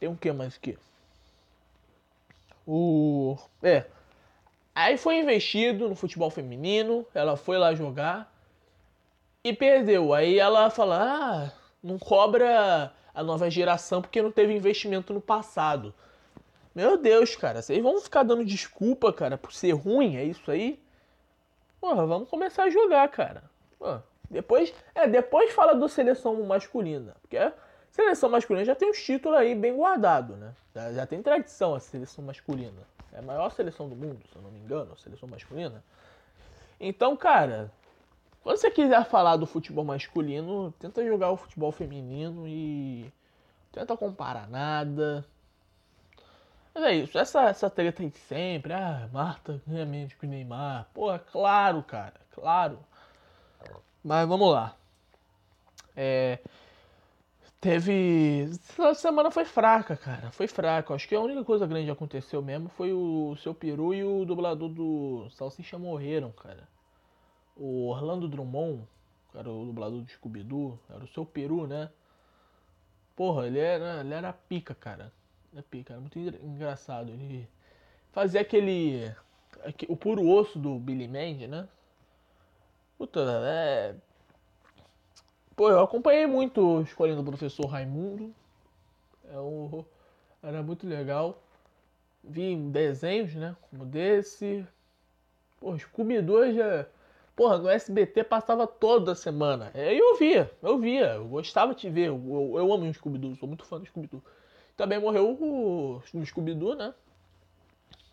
tem 0.00 0.08
um 0.08 0.16
que 0.16 0.32
mais 0.32 0.56
aqui? 0.56 0.78
O. 2.66 3.36
É. 3.62 3.84
Aí 4.74 4.96
foi 4.96 5.18
investido 5.18 5.88
no 5.88 5.94
futebol 5.94 6.30
feminino, 6.30 7.06
ela 7.14 7.36
foi 7.36 7.58
lá 7.58 7.74
jogar 7.74 8.32
e 9.44 9.52
perdeu. 9.52 10.14
Aí 10.14 10.38
ela 10.38 10.70
fala: 10.70 10.98
ah, 11.02 11.52
não 11.82 11.98
cobra 11.98 12.90
a 13.14 13.22
nova 13.22 13.50
geração 13.50 14.00
porque 14.00 14.22
não 14.22 14.32
teve 14.32 14.54
investimento 14.54 15.12
no 15.12 15.20
passado. 15.20 15.94
Meu 16.74 16.98
Deus, 16.98 17.36
cara, 17.36 17.62
vocês 17.62 17.80
vão 17.82 18.00
ficar 18.00 18.24
dando 18.24 18.44
desculpa, 18.44 19.12
cara, 19.12 19.38
por 19.38 19.52
ser 19.52 19.72
ruim, 19.72 20.16
é 20.16 20.24
isso 20.24 20.50
aí? 20.50 20.82
Porra, 21.80 22.04
vamos 22.06 22.28
começar 22.28 22.64
a 22.64 22.70
jogar, 22.70 23.08
cara. 23.08 23.44
Depois, 24.28 24.74
é, 24.94 25.06
depois 25.06 25.52
fala 25.52 25.74
do 25.74 25.88
seleção 25.88 26.42
masculina, 26.44 27.14
porque 27.20 27.36
a 27.36 27.52
seleção 27.90 28.28
masculina 28.28 28.64
já 28.64 28.74
tem 28.74 28.90
os 28.90 29.00
títulos 29.00 29.38
aí 29.38 29.54
bem 29.54 29.76
guardados, 29.76 30.36
né? 30.36 30.54
Já, 30.74 30.92
já, 30.92 31.06
tem 31.06 31.22
tradição 31.22 31.74
a 31.74 31.80
seleção 31.80 32.24
masculina. 32.24 32.82
É 33.12 33.18
a 33.18 33.22
maior 33.22 33.52
seleção 33.52 33.88
do 33.88 33.94
mundo, 33.94 34.20
se 34.28 34.34
eu 34.34 34.42
não 34.42 34.50
me 34.50 34.58
engano, 34.58 34.92
a 34.92 34.96
seleção 34.96 35.28
masculina. 35.28 35.84
Então, 36.80 37.16
cara, 37.16 37.70
quando 38.42 38.56
você 38.56 38.70
quiser 38.70 39.04
falar 39.04 39.36
do 39.36 39.46
futebol 39.46 39.84
masculino, 39.84 40.74
tenta 40.80 41.06
jogar 41.06 41.30
o 41.30 41.36
futebol 41.36 41.70
feminino 41.70 42.48
e 42.48 43.12
tenta 43.70 43.96
comparar 43.96 44.48
nada, 44.48 45.24
mas 46.74 46.84
é 46.84 46.94
isso, 46.96 47.16
essa, 47.16 47.42
essa 47.44 47.70
treta 47.70 48.02
aí 48.02 48.10
sempre, 48.10 48.72
ah, 48.72 49.08
Marta 49.12 49.62
ganha 49.64 49.86
menos 49.86 50.12
que 50.14 50.26
o 50.26 50.28
Neymar. 50.28 50.88
Pô, 50.92 51.12
é 51.12 51.20
claro, 51.20 51.82
cara, 51.84 52.20
claro. 52.32 52.80
Mas 54.02 54.28
vamos 54.28 54.50
lá. 54.52 54.76
É, 55.96 56.40
teve. 57.60 58.50
Essa 58.50 58.92
semana 58.94 59.30
foi 59.30 59.44
fraca, 59.44 59.96
cara. 59.96 60.32
Foi 60.32 60.48
fraca. 60.48 60.92
Acho 60.94 61.08
que 61.08 61.14
a 61.14 61.20
única 61.20 61.44
coisa 61.44 61.66
grande 61.66 61.86
que 61.86 61.92
aconteceu 61.92 62.42
mesmo 62.42 62.68
foi 62.70 62.92
o 62.92 63.36
seu 63.36 63.54
peru 63.54 63.94
e 63.94 64.02
o 64.02 64.24
dublador 64.24 64.68
do 64.68 65.28
Salsicha 65.30 65.78
morreram, 65.78 66.32
cara. 66.32 66.68
O 67.56 67.88
Orlando 67.88 68.28
Drummond, 68.28 68.82
era 69.32 69.48
o 69.48 69.64
dublador 69.66 70.00
do 70.02 70.10
Scooby-Doo, 70.10 70.78
era 70.90 71.04
o 71.04 71.08
seu 71.08 71.24
peru, 71.24 71.68
né? 71.68 71.88
Porra, 73.14 73.46
ele 73.46 73.60
era, 73.60 74.00
ele 74.00 74.12
era 74.12 74.32
pica, 74.32 74.74
cara 74.74 75.12
é 75.56 75.62
pica, 75.62 75.92
era 75.92 76.00
muito 76.00 76.18
engraçado. 76.18 77.10
Ele 77.10 77.48
fazia 78.12 78.40
aquele. 78.40 79.14
o 79.88 79.96
puro 79.96 80.26
osso 80.26 80.58
do 80.58 80.78
Billy 80.78 81.08
Mandy, 81.08 81.46
né? 81.46 81.68
Puta, 82.98 83.20
é. 83.44 83.94
Pô, 85.56 85.70
eu 85.70 85.80
acompanhei 85.80 86.26
muito 86.26 86.82
escolhendo 86.82 87.20
o 87.20 87.24
professor 87.24 87.66
Raimundo. 87.66 88.34
É 89.30 89.38
um, 89.38 89.84
era 90.42 90.62
muito 90.62 90.86
legal. 90.86 91.40
Vi 92.22 92.56
desenhos, 92.56 93.34
né? 93.34 93.56
Como 93.70 93.84
desse. 93.84 94.66
Pô, 95.60 95.78
Scooby-Doo 95.78 96.52
já. 96.52 96.86
Porra, 97.36 97.58
no 97.58 97.68
SBT 97.68 98.24
passava 98.24 98.66
toda 98.66 99.14
semana. 99.14 99.70
Aí 99.74 99.98
eu 99.98 100.16
via, 100.16 100.50
eu 100.62 100.78
via. 100.78 101.14
Eu 101.14 101.26
gostava 101.26 101.74
de 101.74 101.88
ver. 101.90 102.08
Eu, 102.08 102.22
eu, 102.26 102.58
eu 102.58 102.72
amo 102.72 102.88
o 102.88 102.94
Scooby-Doo, 102.94 103.36
sou 103.36 103.48
muito 103.48 103.64
fã 103.64 103.78
do 103.78 103.86
Scooby-Doo. 103.86 104.22
Também 104.76 104.98
morreu 104.98 105.30
o, 105.30 106.02
o 106.12 106.26
Scooby-Doo, 106.26 106.74
né? 106.74 106.94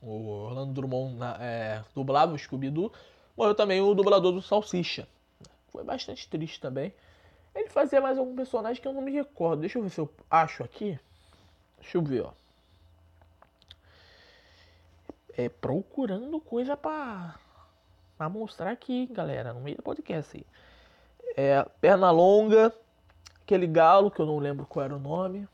O 0.02 0.28
Orlando 0.28 0.74
Drummond 0.74 1.18
é, 1.40 1.84
dublava 1.96 2.34
o 2.34 2.40
Scooby-Doo. 2.40 2.92
Morreu 3.36 3.56
também 3.56 3.82
o 3.82 3.94
dublador 3.94 4.32
do 4.32 4.42
Salsicha. 4.42 5.08
Foi 5.70 5.84
bastante 5.84 6.28
triste 6.28 6.60
também. 6.60 6.94
Ele 7.54 7.70
fazia 7.70 8.02
mais 8.02 8.18
algum 8.18 8.36
personagem 8.36 8.82
que 8.82 8.88
eu 8.88 8.94
não 8.94 9.02
me 9.02 9.12
recordo. 9.12 9.62
Deixa 9.62 9.78
eu 9.78 9.84
ver 9.84 9.90
se 9.90 10.00
eu 10.00 10.10
acho 10.30 10.64
aqui. 10.64 11.00
Deixa 11.80 11.98
eu 11.98 12.02
ver, 12.02 12.22
ó. 12.22 12.34
É 15.38 15.50
procurando 15.50 16.40
coisa 16.40 16.76
pra, 16.76 17.36
pra 18.18 18.30
mostrar 18.30 18.72
aqui, 18.72 19.08
galera, 19.08 19.54
no 19.54 19.62
meio 19.62 19.78
do 19.78 19.84
podcast 19.84 20.38
aí. 20.38 20.46
É, 21.36 21.64
perna 21.80 22.12
longa, 22.12 22.74
aquele 23.42 23.66
galo 23.66 24.12
que 24.12 24.20
eu 24.20 24.26
não 24.26 24.38
lembro 24.38 24.66
qual 24.66 24.86
era 24.86 24.96
o 24.96 25.00
nome. 25.00 25.48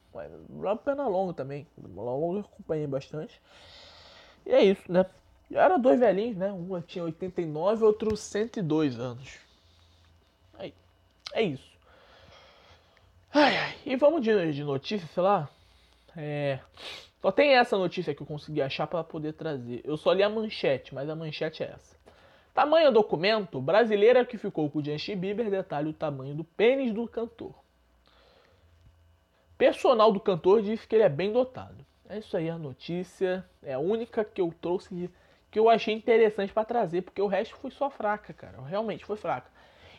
Lá 0.59 0.75
pro 0.75 0.85
Pernalonga 0.85 1.33
também. 1.33 1.67
Pernalonga 1.79 2.39
eu 2.39 2.45
acompanhei 2.45 2.87
bastante. 2.87 3.41
E 4.45 4.51
é 4.51 4.63
isso, 4.63 4.91
né? 4.91 5.05
Era 5.51 5.77
dois 5.77 5.99
velhinhos, 5.99 6.37
né? 6.37 6.51
Um 6.51 6.81
tinha 6.81 7.03
89 7.03 7.83
outro 7.83 8.17
102 8.17 8.99
anos. 8.99 9.39
Aí, 10.57 10.73
é 11.33 11.41
isso. 11.43 11.77
Ai, 13.33 13.57
ai. 13.57 13.75
E 13.85 13.95
vamos 13.95 14.21
de, 14.21 14.51
de 14.51 14.63
notícia, 14.63 15.07
sei 15.13 15.23
lá. 15.23 15.49
É, 16.15 16.59
só 17.21 17.31
tem 17.31 17.55
essa 17.55 17.77
notícia 17.77 18.13
que 18.13 18.21
eu 18.21 18.27
consegui 18.27 18.61
achar 18.61 18.87
para 18.87 19.03
poder 19.03 19.33
trazer. 19.33 19.81
Eu 19.83 19.97
só 19.97 20.11
li 20.11 20.23
a 20.23 20.29
manchete, 20.29 20.93
mas 20.93 21.09
a 21.09 21.15
manchete 21.15 21.63
é 21.63 21.67
essa. 21.67 21.95
Tamanho 22.53 22.91
documento, 22.91 23.61
brasileira 23.61 24.25
que 24.25 24.37
ficou 24.37 24.69
com 24.69 24.79
o 24.79 24.83
Justin 24.83 25.15
Bieber 25.15 25.49
detalha 25.49 25.89
o 25.89 25.93
tamanho 25.93 26.33
do 26.33 26.43
pênis 26.43 26.91
do 26.93 27.07
cantor. 27.07 27.53
Personal 29.57 30.11
do 30.11 30.19
cantor 30.19 30.61
diz 30.61 30.85
que 30.85 30.95
ele 30.95 31.03
é 31.03 31.09
bem 31.09 31.31
dotado. 31.31 31.85
É 32.09 32.19
isso 32.19 32.37
aí 32.37 32.49
a 32.49 32.57
notícia. 32.57 33.45
É 33.61 33.73
a 33.73 33.79
única 33.79 34.23
que 34.23 34.39
eu 34.39 34.53
trouxe 34.61 35.09
que 35.49 35.59
eu 35.59 35.69
achei 35.69 35.93
interessante 35.93 36.53
para 36.53 36.65
trazer, 36.65 37.01
porque 37.01 37.21
o 37.21 37.27
resto 37.27 37.55
foi 37.55 37.71
só 37.71 37.89
fraca, 37.89 38.33
cara. 38.33 38.61
Realmente 38.61 39.05
foi 39.05 39.17
fraca. 39.17 39.49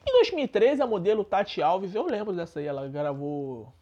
Em 0.07 0.12
2013, 0.12 0.81
a 0.81 0.87
modelo 0.87 1.25
Tati 1.25 1.61
Alves, 1.61 1.94
eu 1.94 2.07
lembro 2.07 2.35
dessa 2.35 2.61
aí, 2.61 2.66
ela 2.66 2.87
gravou. 2.88 3.73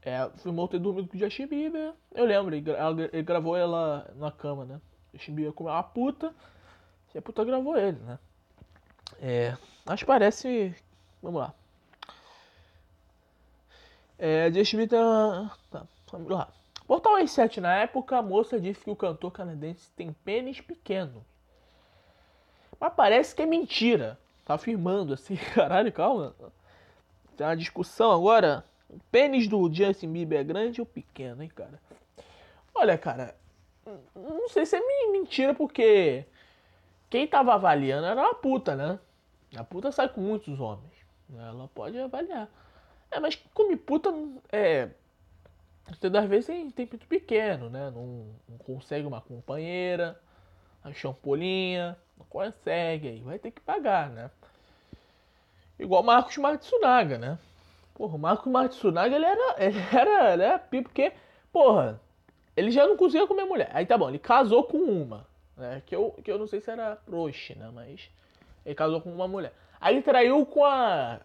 É, 0.00 0.28
filmou 0.38 0.66
ter 0.68 0.78
dormido 0.78 1.08
com 1.08 1.16
o 1.16 1.18
Justin 1.18 1.46
Bieber. 1.46 1.92
Eu 2.12 2.24
lembro, 2.24 2.54
ele, 2.54 2.64
ele 3.12 3.22
gravou 3.22 3.56
ela 3.56 4.12
na 4.16 4.30
cama, 4.30 4.64
né? 4.64 4.80
Justin 5.12 5.34
Bieber 5.34 5.52
comeu 5.52 5.72
uma 5.72 5.82
puta. 5.82 6.34
E 7.14 7.18
a 7.18 7.22
puta 7.22 7.44
gravou 7.44 7.76
ele, 7.76 7.98
né? 7.98 8.18
É, 9.20 9.56
que 9.96 10.04
parece. 10.04 10.74
Vamos 11.22 11.40
lá. 11.40 11.54
É, 14.18 14.50
Bieber. 14.50 15.50
Tá, 15.70 15.86
vamos 16.10 16.30
lá. 16.30 16.48
Portal 16.86 17.14
R7, 17.14 17.58
na 17.58 17.74
época, 17.76 18.18
a 18.18 18.22
moça 18.22 18.60
disse 18.60 18.84
que 18.84 18.90
o 18.90 18.96
cantor 18.96 19.30
canadense 19.32 19.90
tem 19.96 20.12
pênis 20.12 20.60
pequeno. 20.60 21.24
Mas 22.78 22.92
parece 22.94 23.34
que 23.34 23.42
é 23.42 23.46
mentira. 23.46 24.18
Tá 24.44 24.54
afirmando 24.54 25.14
assim, 25.14 25.36
caralho, 25.54 25.92
calma. 25.92 26.34
Tem 27.36 27.46
uma 27.46 27.56
discussão 27.56 28.10
agora. 28.10 28.64
O 28.90 28.98
pênis 29.10 29.48
do 29.48 29.72
Justin 29.72 30.12
Bieber 30.12 30.40
é 30.40 30.44
grande 30.44 30.80
ou 30.80 30.86
pequeno, 30.86 31.42
hein, 31.42 31.48
cara? 31.54 31.80
Olha, 32.74 32.98
cara, 32.98 33.34
não 34.14 34.48
sei 34.48 34.66
se 34.66 34.76
é 34.76 35.10
mentira, 35.10 35.54
porque 35.54 36.26
quem 37.08 37.26
tava 37.26 37.54
avaliando 37.54 38.06
era 38.06 38.30
a 38.30 38.34
puta, 38.34 38.76
né? 38.76 38.98
A 39.56 39.64
puta 39.64 39.92
sai 39.92 40.08
com 40.08 40.20
muitos 40.20 40.58
homens. 40.60 40.92
Ela 41.34 41.68
pode 41.68 41.98
avaliar. 41.98 42.48
É, 43.12 43.20
mas 43.20 43.36
come 43.54 43.76
puta 43.76 44.12
é. 44.50 44.88
Muitas 45.86 46.28
vezes 46.28 46.46
tem, 46.46 46.70
tem 46.70 46.86
pinto 46.86 47.06
pequeno, 47.06 47.68
né? 47.68 47.90
Não, 47.90 48.26
não 48.48 48.58
consegue 48.58 49.06
uma 49.06 49.20
companheira, 49.20 50.18
a 50.82 50.92
champolinha, 50.92 51.96
não 52.16 52.24
consegue, 52.26 53.08
aí 53.08 53.20
vai 53.20 53.38
ter 53.38 53.50
que 53.50 53.60
pagar, 53.60 54.08
né? 54.08 54.30
Igual 55.78 56.02
Marcos 56.02 56.38
Matsunaga, 56.38 57.18
né? 57.18 57.38
Porra, 57.94 58.16
o 58.16 58.18
Marco 58.18 58.48
Matsunaga, 58.48 59.14
ele 59.14 59.26
era. 59.26 59.62
Ele 59.62 59.78
era. 59.92 60.32
Ele 60.32 60.42
era 60.42 60.58
porque, 60.58 61.12
porra, 61.52 62.00
ele 62.56 62.70
já 62.70 62.86
não 62.86 62.96
conseguia 62.96 63.26
comer 63.26 63.44
mulher. 63.44 63.70
Aí 63.74 63.84
tá 63.84 63.98
bom, 63.98 64.08
ele 64.08 64.18
casou 64.18 64.64
com 64.64 64.78
uma. 64.78 65.26
Né? 65.56 65.82
Que, 65.84 65.94
eu, 65.94 66.10
que 66.24 66.30
eu 66.30 66.38
não 66.38 66.46
sei 66.46 66.60
se 66.60 66.70
era 66.70 66.96
proxy, 66.96 67.54
né? 67.54 67.70
Mas. 67.72 68.08
Ele 68.64 68.74
casou 68.74 69.00
com 69.00 69.12
uma 69.12 69.28
mulher. 69.28 69.52
Aí 69.80 70.00
traiu 70.02 70.46
com 70.46 70.64
a. 70.64 71.20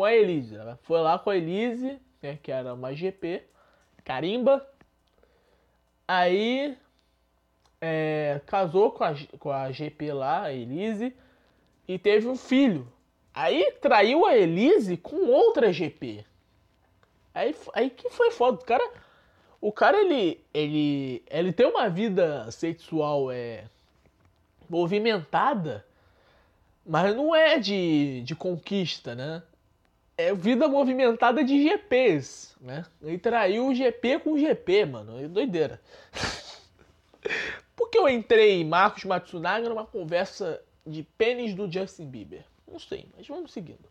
Com 0.00 0.06
a 0.06 0.14
Elise. 0.14 0.56
Né? 0.56 0.78
Foi 0.80 0.98
lá 0.98 1.18
com 1.18 1.28
a 1.28 1.36
Elise, 1.36 2.00
né? 2.22 2.38
que 2.42 2.50
era 2.50 2.72
uma 2.72 2.94
GP. 2.94 3.42
Carimba. 4.02 4.66
Aí. 6.08 6.74
É, 7.82 8.40
casou 8.46 8.92
com 8.92 9.04
a, 9.04 9.14
com 9.38 9.50
a 9.50 9.70
GP 9.70 10.10
lá, 10.14 10.44
a 10.44 10.54
Elise. 10.54 11.14
E 11.86 11.98
teve 11.98 12.26
um 12.28 12.34
filho. 12.34 12.90
Aí 13.34 13.72
traiu 13.72 14.24
a 14.24 14.34
Elise 14.34 14.96
com 14.96 15.26
outra 15.26 15.70
GP. 15.70 16.24
Aí, 17.34 17.54
aí 17.74 17.90
que 17.90 18.08
foi 18.08 18.30
foda. 18.30 18.58
O 18.58 18.64
cara, 18.64 18.90
o 19.60 19.70
cara 19.70 19.98
ele, 20.00 20.42
ele, 20.54 21.22
ele 21.28 21.52
tem 21.52 21.66
uma 21.66 21.90
vida 21.90 22.50
sexual 22.50 23.30
é, 23.30 23.64
movimentada, 24.66 25.84
mas 26.86 27.14
não 27.14 27.34
é 27.34 27.58
de, 27.58 28.22
de 28.22 28.34
conquista, 28.34 29.14
né? 29.14 29.42
É 30.20 30.34
vida 30.34 30.68
movimentada 30.68 31.42
de 31.42 31.62
GPs, 31.62 32.54
né? 32.60 32.84
Ele 33.00 33.16
traiu 33.16 33.68
o 33.68 33.74
GP 33.74 34.18
com 34.18 34.32
o 34.32 34.38
GP, 34.38 34.84
mano. 34.84 35.18
É 35.18 35.26
doideira. 35.26 35.80
Por 37.74 37.88
que 37.88 37.98
eu 37.98 38.06
entrei 38.06 38.60
em 38.60 38.64
Marcos 38.64 39.04
Matsunaga 39.04 39.68
numa 39.68 39.86
conversa 39.86 40.62
de 40.86 41.02
pênis 41.02 41.54
do 41.54 41.70
Justin 41.72 42.06
Bieber? 42.06 42.44
Não 42.70 42.78
sei, 42.78 43.08
mas 43.16 43.26
vamos 43.26 43.50
seguindo. 43.50 43.88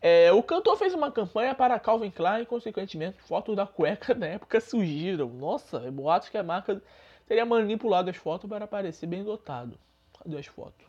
É, 0.00 0.30
o 0.30 0.42
cantor 0.42 0.76
fez 0.76 0.92
uma 0.92 1.10
campanha 1.10 1.54
para 1.54 1.78
Calvin 1.78 2.10
Klein 2.10 2.42
e, 2.42 2.46
consequentemente, 2.46 3.22
fotos 3.22 3.56
da 3.56 3.66
cueca 3.66 4.12
na 4.14 4.26
época 4.26 4.60
surgiram. 4.60 5.28
Nossa, 5.30 5.78
boatos 5.90 6.28
que 6.28 6.36
a 6.36 6.42
marca 6.42 6.82
teria 7.26 7.46
manipulado 7.46 8.10
as 8.10 8.16
fotos 8.16 8.48
para 8.48 8.66
parecer 8.66 9.06
bem 9.06 9.24
dotado. 9.24 9.78
Cadê 10.22 10.36
as 10.36 10.46
fotos? 10.46 10.86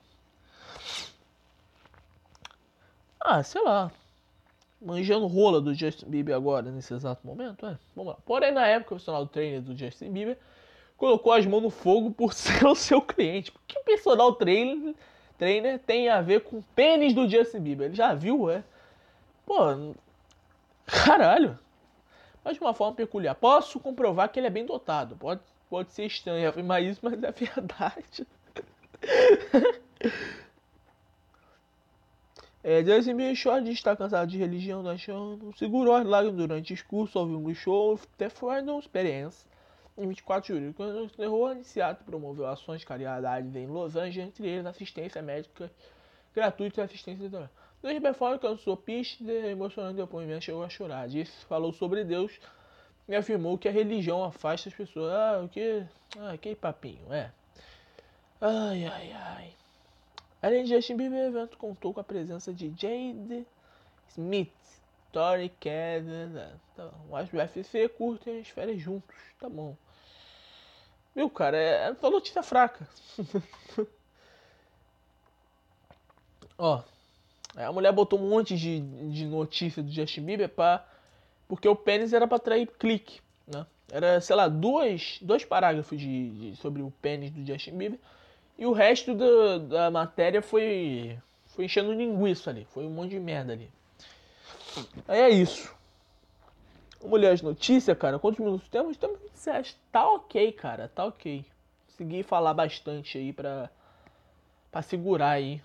Ah, 3.21 3.41
sei 3.41 3.61
lá. 3.61 3.89
Manjando 4.83 5.27
rola 5.27 5.61
do 5.61 5.73
Justin 5.73 6.07
Bieber 6.07 6.35
agora, 6.35 6.69
nesse 6.69 6.93
exato 6.93 7.25
momento? 7.25 7.65
É, 7.65 7.77
vamos 7.95 8.13
lá. 8.13 8.19
Porém, 8.25 8.51
na 8.51 8.67
época, 8.67 8.93
o 8.93 8.97
personal 8.97 9.25
trainer 9.27 9.61
do 9.61 9.75
Justin 9.77 10.11
Bieber 10.11 10.37
colocou 10.97 11.31
as 11.31 11.45
mãos 11.45 11.61
no 11.61 11.69
fogo 11.69 12.11
por 12.11 12.33
ser 12.35 12.65
o 12.65 12.75
seu 12.75 13.01
cliente. 13.01 13.51
Por 13.51 13.61
que 13.67 13.79
o 13.79 13.83
personal 13.83 14.33
trainer 14.33 14.93
trainer 15.37 15.79
tem 15.79 16.09
a 16.09 16.21
ver 16.21 16.41
com 16.41 16.57
o 16.57 16.63
pênis 16.75 17.13
do 17.13 17.27
Justin 17.27 17.59
Bieber. 17.59 17.87
Ele 17.87 17.95
já 17.95 18.13
viu, 18.13 18.49
é? 18.49 18.63
Pô, 19.45 19.57
caralho. 20.85 21.59
Mas 22.43 22.55
de 22.55 22.61
uma 22.61 22.73
forma 22.73 22.95
peculiar. 22.95 23.35
Posso 23.35 23.79
comprovar 23.79 24.29
que 24.29 24.39
ele 24.39 24.47
é 24.47 24.49
bem 24.49 24.65
dotado. 24.65 25.15
Pode, 25.15 25.41
pode 25.69 25.91
ser 25.91 26.05
estranho 26.05 26.47
afirmar 26.47 26.81
isso, 26.81 26.99
mas 27.03 27.21
é 27.21 27.31
verdade. 27.31 28.27
é, 32.63 32.83
Justin 32.83 33.15
Bieber 33.15 33.35
Short 33.35 33.69
está 33.69 33.95
cansado 33.95 34.29
de 34.29 34.37
religião, 34.37 34.87
achando. 34.87 35.53
Segurou 35.57 35.95
as 35.95 36.05
lágrimas 36.05 36.37
durante 36.37 36.71
o 36.71 36.75
discurso, 36.75 37.19
ouviu 37.19 37.37
um 37.37 37.53
show, 37.53 37.99
até 38.15 38.29
foi 38.29 38.61
uma 38.61 38.79
experiência 38.79 39.51
em 39.97 40.07
24 40.07 40.41
de 40.41 40.59
julho, 40.59 40.73
quando 40.73 41.03
o 41.03 41.09
terror 41.09 41.51
iniciado 41.51 42.03
promoveu 42.03 42.47
ações 42.47 42.79
de 42.79 42.85
caridade 42.85 43.57
em 43.57 43.67
Los 43.67 43.95
Angeles, 43.95 44.29
entre 44.29 44.47
eles 44.47 44.65
assistência 44.65 45.21
médica 45.21 45.71
gratuita 46.33 46.81
e 46.81 46.83
assistência 46.83 47.29
de 47.29 47.49
Luiz 47.83 48.01
Befone 48.01 48.39
cansou 48.39 48.77
piste 48.77 49.23
de 49.23 49.49
emocionante 49.49 49.97
depoimento, 49.97 50.45
chegou 50.45 50.63
a 50.63 50.69
chorar. 50.69 51.07
Disse, 51.07 51.45
falou 51.45 51.73
sobre 51.73 52.05
Deus 52.05 52.39
e 53.09 53.15
afirmou 53.15 53.57
que 53.57 53.67
a 53.67 53.71
religião 53.71 54.23
afasta 54.23 54.69
as 54.69 54.75
pessoas. 54.75 55.11
Ah, 55.11 55.41
o 55.43 55.49
que? 55.49 55.85
Ah, 56.17 56.37
que 56.37 56.55
papinho, 56.55 57.11
é. 57.11 57.29
Ai, 58.39 58.85
ai, 58.85 59.11
ai. 59.11 59.62
Além 60.43 60.65
de 60.65 60.75
Justin 60.75 60.97
Bieber, 60.97 61.19
o 61.19 61.37
evento 61.37 61.57
contou 61.57 61.93
com 61.93 62.01
a 62.01 62.03
presença 62.03 62.53
de 62.53 62.67
Jade 62.77 63.47
Smith, 64.09 64.51
Tori 65.09 65.47
Kevin. 65.57 66.33
Tá 66.75 66.89
bom. 66.89 67.17
Os 67.17 67.31
UFC 67.31 67.87
curtem 67.87 68.41
as 68.41 68.49
férias 68.49 68.81
juntos, 68.81 69.15
tá 69.39 69.47
bom. 69.47 69.77
Viu, 71.15 71.29
cara, 71.29 71.55
é, 71.55 71.87
é 71.87 71.91
uma 71.91 72.09
notícia 72.09 72.43
fraca. 72.43 72.85
Ó, 76.57 76.83
a 77.55 77.71
mulher 77.71 77.93
botou 77.93 78.19
um 78.19 78.27
monte 78.27 78.57
de, 78.57 78.81
de 79.11 79.25
notícia 79.25 79.81
do 79.81 79.89
Justin 79.89 80.25
Bieber 80.25 80.49
pra, 80.49 80.85
porque 81.47 81.69
o 81.69 81.75
pênis 81.75 82.11
era 82.11 82.27
pra 82.27 82.35
atrair 82.35 82.67
clique, 82.67 83.21
né? 83.47 83.65
Era, 83.89 84.19
sei 84.19 84.35
lá, 84.35 84.49
duas, 84.49 85.19
dois 85.21 85.45
parágrafos 85.45 85.97
de, 85.97 86.51
de 86.51 86.55
sobre 86.57 86.81
o 86.81 86.91
pênis 87.01 87.31
do 87.31 87.45
Justin 87.45 87.77
Bieber 87.77 87.99
e 88.57 88.65
o 88.65 88.71
resto 88.71 89.13
da, 89.15 89.57
da 89.57 89.91
matéria 89.91 90.41
foi, 90.41 91.17
foi 91.47 91.65
enchendo 91.65 91.91
linguiça 91.93 92.49
ali, 92.49 92.65
foi 92.73 92.85
um 92.85 92.91
monte 92.91 93.11
de 93.11 93.19
merda 93.19 93.53
ali. 93.53 93.71
Aí 95.07 95.19
é 95.19 95.29
isso. 95.29 95.73
Mulher 97.03 97.35
de 97.35 97.43
notícia, 97.43 97.95
cara, 97.95 98.17
quantos 98.17 98.39
minutos 98.39 98.67
temos? 98.69 98.95
Temos 98.95 99.19
27. 99.19 99.77
Tá 99.91 100.09
ok, 100.09 100.51
cara, 100.53 100.87
tá 100.87 101.05
ok. 101.05 101.45
Consegui 101.87 102.23
falar 102.23 102.53
bastante 102.53 103.17
aí 103.17 103.33
pra, 103.33 103.69
pra 104.71 104.81
segurar 104.81 105.31
aí. 105.31 105.61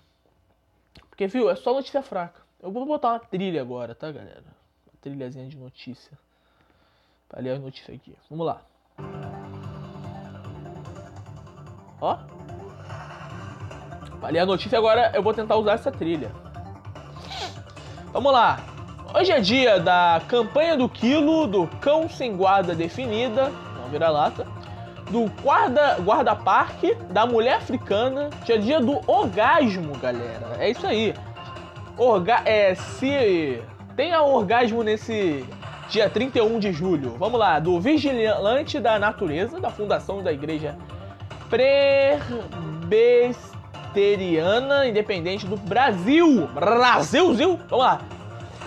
Porque, 1.09 1.27
viu, 1.27 1.49
é 1.49 1.55
só 1.55 1.73
notícia 1.73 2.01
fraca. 2.01 2.41
Eu 2.61 2.71
vou 2.71 2.85
botar 2.85 3.13
uma 3.13 3.19
trilha 3.19 3.61
agora, 3.61 3.95
tá, 3.95 4.11
galera? 4.11 4.43
Uma 4.85 5.01
trilhazinha 5.01 5.47
de 5.47 5.57
notícia. 5.57 6.17
Pra 7.29 7.41
ler 7.41 7.51
as 7.51 7.61
notícias 7.61 7.95
aqui. 7.95 8.13
Vamos 8.29 8.45
lá. 8.45 8.61
Ó. 12.01 12.38
Pra 14.19 14.29
ler 14.29 14.39
a 14.39 14.45
notícia 14.45 14.77
agora, 14.77 15.11
eu 15.13 15.23
vou 15.23 15.33
tentar 15.33 15.55
usar 15.55 15.73
essa 15.73 15.91
trilha. 15.91 16.31
Vamos 18.11 18.31
lá. 18.31 18.59
Hoje 19.13 19.31
é 19.31 19.39
dia 19.39 19.79
da 19.79 20.21
campanha 20.27 20.77
do 20.77 20.87
quilo, 20.87 21.47
do 21.47 21.67
cão 21.79 22.07
sem 22.09 22.35
guarda 22.35 22.75
definida, 22.75 23.51
não 23.81 23.89
vira-lata, 23.89 24.45
do 25.09 25.25
guarda, 25.41 25.95
guarda 26.01 26.35
parque, 26.35 26.93
da 27.09 27.25
mulher 27.25 27.55
africana, 27.55 28.29
hoje 28.41 28.53
é 28.53 28.57
dia 28.57 28.79
do 28.79 28.99
orgasmo, 29.09 29.97
galera. 29.97 30.57
É 30.59 30.69
isso 30.69 30.85
aí. 30.85 31.15
Orga 31.97 32.41
é, 32.45 32.75
se 32.75 33.61
tenha 33.95 34.21
orgasmo 34.21 34.83
nesse 34.83 35.43
dia 35.89 36.09
31 36.09 36.59
de 36.59 36.71
julho. 36.71 37.15
Vamos 37.17 37.39
lá, 37.39 37.59
do 37.59 37.81
Vigilante 37.81 38.79
da 38.79 38.99
Natureza, 38.99 39.59
da 39.59 39.71
Fundação 39.71 40.21
da 40.21 40.31
Igreja 40.31 40.77
Presbiteriana 43.89 44.87
Independente 44.87 45.45
do 45.45 45.57
Brasil. 45.57 46.47
Brasilzil. 46.53 47.59
Vamos 47.69 47.85
lá. 47.85 48.01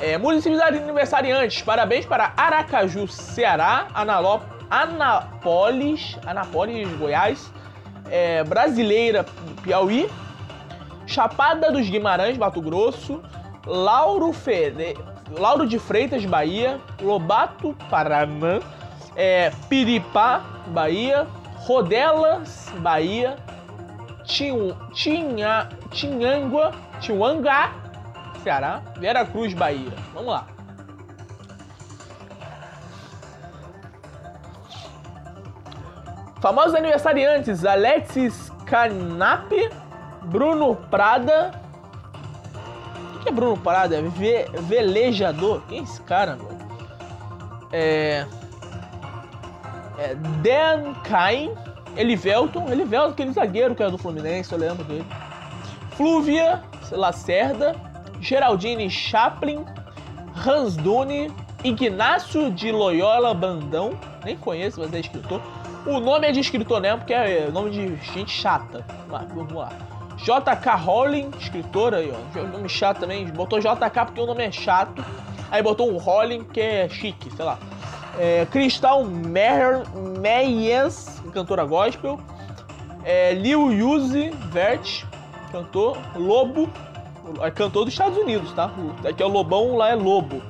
É, 0.00 0.18
municípios 0.18 0.60
aniversariantes, 0.60 1.62
parabéns 1.62 2.04
para 2.04 2.32
Aracaju, 2.36 3.06
Ceará, 3.06 3.86
Analop, 3.94 4.42
Anápolis, 4.68 6.16
Goiás, 6.98 7.52
é, 8.10 8.42
Brasileira, 8.42 9.24
Piauí, 9.62 10.10
Chapada 11.06 11.70
dos 11.70 11.88
Guimarães, 11.88 12.36
Mato 12.36 12.60
Grosso, 12.60 13.22
Lauro, 13.64 14.34
Lauro 15.38 15.68
de 15.68 15.78
Freitas, 15.78 16.24
Bahia, 16.24 16.80
Lobato, 17.00 17.76
Paraná, 17.88 18.60
é, 19.14 19.52
Piripá, 19.68 20.40
Bahia, 20.66 21.28
Rodelas, 21.58 22.72
Bahia, 22.78 23.36
Tinha, 24.24 25.68
Tinhangua, 25.90 26.72
Tiwangá, 27.00 27.72
Ceará, 28.42 28.82
Vera 28.98 29.24
Cruz, 29.24 29.54
Bahia. 29.54 29.92
Vamos 30.14 30.32
lá. 30.32 30.46
Famosos 36.42 36.74
aniversariantes: 36.74 37.64
Alexis 37.64 38.50
Canap, 38.66 39.52
Bruno 40.24 40.74
Prada. 40.74 41.52
O 43.14 43.18
que 43.20 43.28
é 43.28 43.32
Bruno 43.32 43.56
Prada? 43.56 43.96
É 43.96 44.02
ve 44.02 44.46
velejador? 44.62 45.62
Quem 45.68 45.78
é 45.78 45.82
esse 45.82 46.02
cara, 46.02 46.36
mano? 46.36 46.58
É. 47.72 48.26
é 49.98 50.14
Dan 50.42 50.94
Cain, 51.04 51.54
Elivelton, 51.96 52.68
Elivelton, 52.70 53.12
aquele 53.12 53.32
zagueiro 53.32 53.74
que 53.74 53.82
era 53.82 53.90
do 53.90 53.98
Fluminense, 53.98 54.52
eu 54.52 54.58
lembro 54.58 54.84
dele. 54.84 55.04
Flúvia 55.96 56.62
Lacerda, 56.90 57.76
Geraldine 58.20 58.88
Chaplin, 58.90 59.64
Hans 60.46 60.76
Dune, 60.76 61.30
Ignácio 61.62 62.50
de 62.50 62.72
Loyola 62.72 63.34
Brandão, 63.34 63.98
nem 64.24 64.36
conheço, 64.36 64.80
mas 64.80 64.92
é 64.92 65.00
escritor. 65.00 65.40
O 65.86 65.98
nome 65.98 66.28
é 66.28 66.32
de 66.32 66.40
escritor 66.40 66.80
mesmo, 66.80 66.98
porque 66.98 67.12
é 67.12 67.50
nome 67.50 67.70
de 67.70 67.96
gente 68.12 68.30
chata. 68.30 68.84
Vamos 69.34 69.52
lá. 69.52 69.70
JK 70.16 70.76
Rowling, 70.84 71.30
escritora 71.40 71.96
aí, 71.98 72.12
ó. 72.12 72.42
Nome 72.44 72.68
chato 72.68 73.00
também. 73.00 73.26
Botou 73.26 73.58
JK 73.58 74.06
porque 74.06 74.20
o 74.20 74.26
nome 74.26 74.44
é 74.44 74.52
chato. 74.52 75.04
Aí 75.50 75.62
botou 75.62 75.92
um 75.92 75.98
Rolling, 75.98 76.44
que 76.44 76.60
é 76.60 76.88
chique, 76.88 77.30
sei 77.34 77.44
lá. 77.44 77.58
É, 78.18 78.46
Crystal 78.46 79.04
Meyers, 79.04 79.88
cantora 81.32 81.64
gospel. 81.64 82.18
É, 83.04 83.34
Lil 83.34 83.70
Vert, 84.50 85.04
cantor. 85.50 85.98
Lobo, 86.14 86.68
é 87.40 87.50
cantor 87.50 87.84
dos 87.84 87.94
Estados 87.94 88.18
Unidos, 88.18 88.52
tá? 88.52 88.70
Aqui 89.08 89.22
é 89.22 89.26
o 89.26 89.28
Lobão, 89.28 89.76
lá 89.76 89.90
é 89.90 89.94
Lobo. 89.94 90.42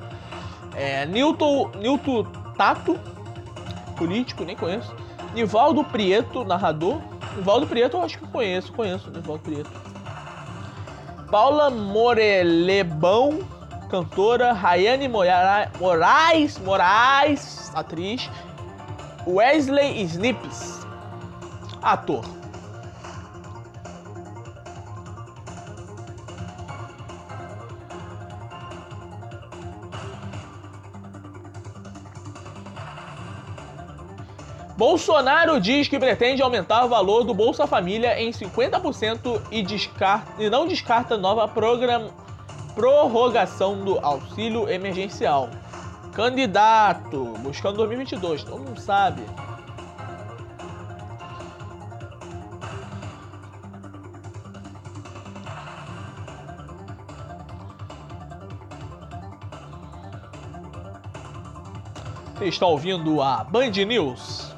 É, 0.75 1.05
Newton, 1.05 1.71
Newton 1.79 2.25
Tato, 2.57 2.99
político, 3.95 4.43
nem 4.43 4.55
conheço. 4.55 4.93
Nivaldo 5.33 5.83
Prieto, 5.83 6.43
narrador. 6.43 6.99
Nivaldo 7.35 7.65
Prieto 7.65 7.97
eu 7.97 8.03
acho 8.03 8.19
que 8.19 8.27
conheço, 8.27 8.71
conheço 8.73 9.09
Nivaldo 9.09 9.41
Prieto. 9.41 9.71
Paula 11.31 11.69
Morelebão, 11.69 13.39
cantora. 13.93 14.53
Rayane 14.53 15.07
Moraes, 15.07 16.57
Moraes, 16.57 17.71
atriz. 17.75 18.27
Wesley 19.27 20.01
Snips, 20.01 20.85
ator. 21.81 22.25
Bolsonaro 34.75 35.61
diz 35.61 35.87
que 35.87 35.97
pretende 35.97 36.41
aumentar 36.41 36.83
o 36.83 36.89
valor 36.89 37.23
do 37.23 37.33
Bolsa 37.33 37.65
Família 37.65 38.21
em 38.21 38.31
50% 38.31 39.41
e, 39.51 39.61
descarta, 39.61 40.33
e 40.37 40.49
não 40.49 40.67
descarta 40.67 41.15
nova 41.15 41.47
program, 41.47 42.11
prorrogação 42.75 43.83
do 43.83 43.99
auxílio 43.99 44.69
emergencial. 44.69 45.49
Candidato, 46.13 47.33
buscando 47.39 47.77
2022, 47.77 48.43
todo 48.43 48.59
mundo 48.59 48.79
sabe. 48.79 49.23
Você 62.35 62.45
está 62.45 62.65
ouvindo 62.65 63.21
a 63.21 63.43
Band 63.43 63.71
News? 63.87 64.52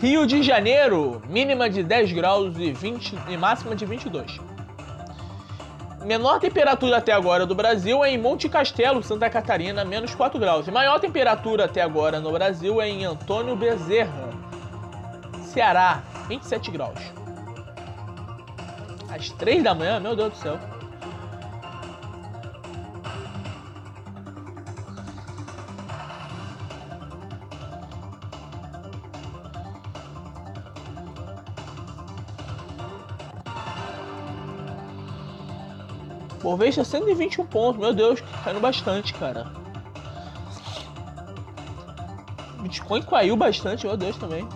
Rio 0.00 0.26
de 0.26 0.42
Janeiro, 0.42 1.20
mínima 1.28 1.68
de 1.68 1.82
10 1.82 2.12
graus 2.12 2.56
e, 2.56 2.72
20, 2.72 3.18
e 3.28 3.36
máxima 3.36 3.76
de 3.76 3.84
22. 3.84 4.40
Menor 6.06 6.40
temperatura 6.40 6.96
até 6.96 7.12
agora 7.12 7.44
do 7.44 7.54
Brasil 7.54 8.02
é 8.02 8.10
em 8.10 8.16
Monte 8.16 8.48
Castelo, 8.48 9.02
Santa 9.02 9.28
Catarina, 9.28 9.84
menos 9.84 10.14
4 10.14 10.40
graus. 10.40 10.66
E 10.66 10.70
maior 10.70 10.98
temperatura 11.00 11.66
até 11.66 11.82
agora 11.82 12.18
no 12.18 12.32
Brasil 12.32 12.80
é 12.80 12.88
em 12.88 13.04
Antônio 13.04 13.54
Bezerra, 13.54 14.30
Ceará, 15.42 16.02
27 16.28 16.70
graus. 16.70 16.98
Às 19.14 19.28
3 19.28 19.62
da 19.62 19.74
manhã, 19.74 20.00
meu 20.00 20.16
Deus 20.16 20.32
do 20.32 20.36
céu. 20.38 20.58
Bovespa 36.50 36.82
121 36.82 37.46
pontos, 37.46 37.80
meu 37.80 37.94
Deus, 37.94 38.20
caindo 38.42 38.58
bastante, 38.60 39.14
cara. 39.14 39.46
Bitcoin 42.60 43.02
caiu 43.02 43.36
bastante, 43.36 43.86
meu 43.86 43.96
Deus, 43.96 44.16
também. 44.16 44.48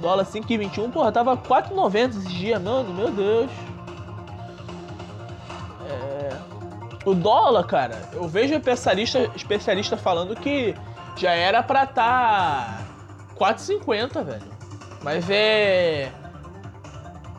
Dólar 0.00 0.24
5,21, 0.24 0.92
porra, 0.92 1.10
tava 1.10 1.36
4,90 1.36 2.10
esses 2.10 2.32
dias, 2.32 2.62
mano, 2.62 2.94
meu 2.94 3.10
Deus. 3.10 3.50
É... 5.88 6.36
O 7.04 7.14
dólar, 7.14 7.64
cara, 7.64 8.08
eu 8.12 8.28
vejo 8.28 8.54
especialista, 8.54 9.28
especialista 9.34 9.96
falando 9.96 10.36
que 10.36 10.74
já 11.16 11.32
era 11.32 11.64
pra 11.64 11.84
tá 11.84 12.78
4,50, 13.36 14.24
velho. 14.24 14.52
Mas 15.02 15.28
é. 15.28 16.12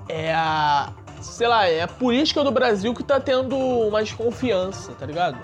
É 0.10 0.34
a 0.34 0.92
sei 1.22 1.48
lá, 1.48 1.68
é 1.68 1.84
a 1.84 1.88
política 1.88 2.44
do 2.44 2.52
Brasil 2.52 2.94
que 2.94 3.04
tá 3.04 3.20
tendo 3.20 3.58
uma 3.58 4.04
desconfiança, 4.04 4.92
tá 4.94 5.06
ligado? 5.06 5.38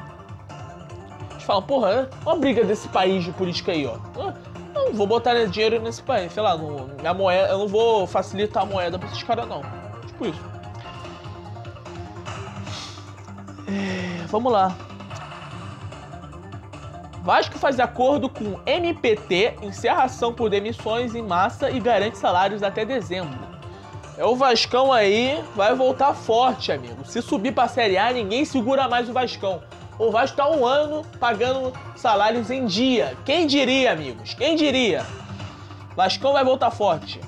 A 0.49 1.33
gente 1.33 1.45
fala, 1.45 1.61
porra, 1.61 1.89
é 1.91 2.09
uma 2.25 2.35
briga 2.35 2.63
desse 2.63 2.87
país 2.87 3.23
de 3.23 3.31
política 3.31 3.71
aí, 3.71 3.85
ó. 3.85 3.97
Eu 4.75 4.85
não 4.85 4.93
vou 4.93 5.07
botar 5.07 5.33
dinheiro 5.45 5.81
nesse 5.81 6.01
país, 6.01 6.33
sei 6.33 6.41
lá, 6.43 6.57
no, 6.57 6.87
minha 6.99 7.13
moeda, 7.13 7.49
eu 7.49 7.59
não 7.59 7.67
vou 7.67 8.07
facilitar 8.07 8.63
a 8.63 8.65
moeda 8.65 8.97
pra 8.97 9.07
esses 9.07 9.23
caras, 9.23 9.47
não. 9.47 9.61
Tipo 10.05 10.27
isso. 10.27 10.41
É, 13.67 14.25
vamos 14.27 14.51
lá. 14.51 14.75
Vasco 17.23 17.59
faz 17.59 17.77
acordo 17.77 18.29
com 18.29 18.57
MPT, 18.65 19.55
encerra 19.61 20.03
ação 20.03 20.33
por 20.33 20.49
demissões 20.49 21.13
em 21.13 21.21
massa 21.21 21.69
e 21.69 21.77
garante 21.77 22.17
salários 22.17 22.63
até 22.63 22.85
dezembro. 22.85 23.56
É 24.17 24.25
o 24.25 24.35
Vascão 24.35 24.91
aí, 24.91 25.43
vai 25.55 25.75
voltar 25.75 26.11
forte, 26.15 26.71
amigo. 26.71 27.05
Se 27.05 27.21
subir 27.21 27.51
pra 27.53 27.67
Série 27.67 27.99
A, 27.99 28.11
ninguém 28.11 28.43
segura 28.45 28.87
mais 28.87 29.07
o 29.07 29.13
Vascão. 29.13 29.61
O 29.99 30.09
Vasco 30.09 30.35
tá 30.35 30.49
um 30.49 30.65
ano 30.65 31.05
pagando 31.19 31.71
salários 31.95 32.49
em 32.49 32.65
dia. 32.65 33.15
Quem 33.23 33.45
diria, 33.45 33.91
amigos? 33.91 34.33
Quem 34.33 34.55
diria? 34.55 35.05
Vascão 35.95 36.33
vai 36.33 36.43
voltar 36.43 36.71
forte. 36.71 37.21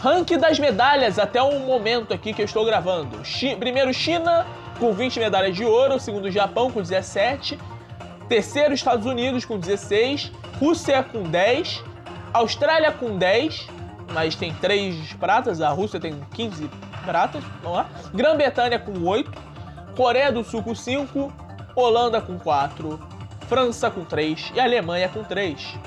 Ranking 0.00 0.38
das 0.38 0.60
medalhas 0.60 1.18
até 1.18 1.42
o 1.42 1.58
momento 1.60 2.14
aqui 2.14 2.32
que 2.32 2.42
eu 2.42 2.46
estou 2.46 2.64
gravando. 2.64 3.22
primeiro 3.58 3.92
China 3.92 4.46
com 4.78 4.92
20 4.92 5.18
medalhas 5.18 5.56
de 5.56 5.64
ouro, 5.64 5.98
segundo 5.98 6.30
Japão 6.30 6.70
com 6.70 6.80
17, 6.80 7.58
terceiro 8.28 8.74
Estados 8.74 9.06
Unidos 9.06 9.44
com 9.44 9.58
16, 9.58 10.32
Rússia 10.58 11.02
com 11.02 11.22
10, 11.22 11.82
Austrália 12.32 12.90
com 12.92 13.16
10, 13.16 13.68
mas 14.12 14.34
tem 14.34 14.52
3 14.54 15.12
pratas, 15.14 15.60
a 15.60 15.68
Rússia 15.70 16.00
tem 16.00 16.18
15 16.32 16.70
pratas, 17.04 17.42
vamos 17.62 17.78
lá. 17.78 17.90
Grã-Bretanha 18.12 18.78
com 18.78 19.04
8, 19.04 19.30
Coreia 19.96 20.32
do 20.32 20.42
Sul 20.42 20.62
com 20.62 20.74
5, 20.74 21.32
Holanda 21.76 22.20
com 22.20 22.38
4, 22.38 23.00
França 23.48 23.90
com 23.90 24.04
3 24.04 24.52
e 24.54 24.60
Alemanha 24.60 25.08
com 25.08 25.22
3. 25.22 25.78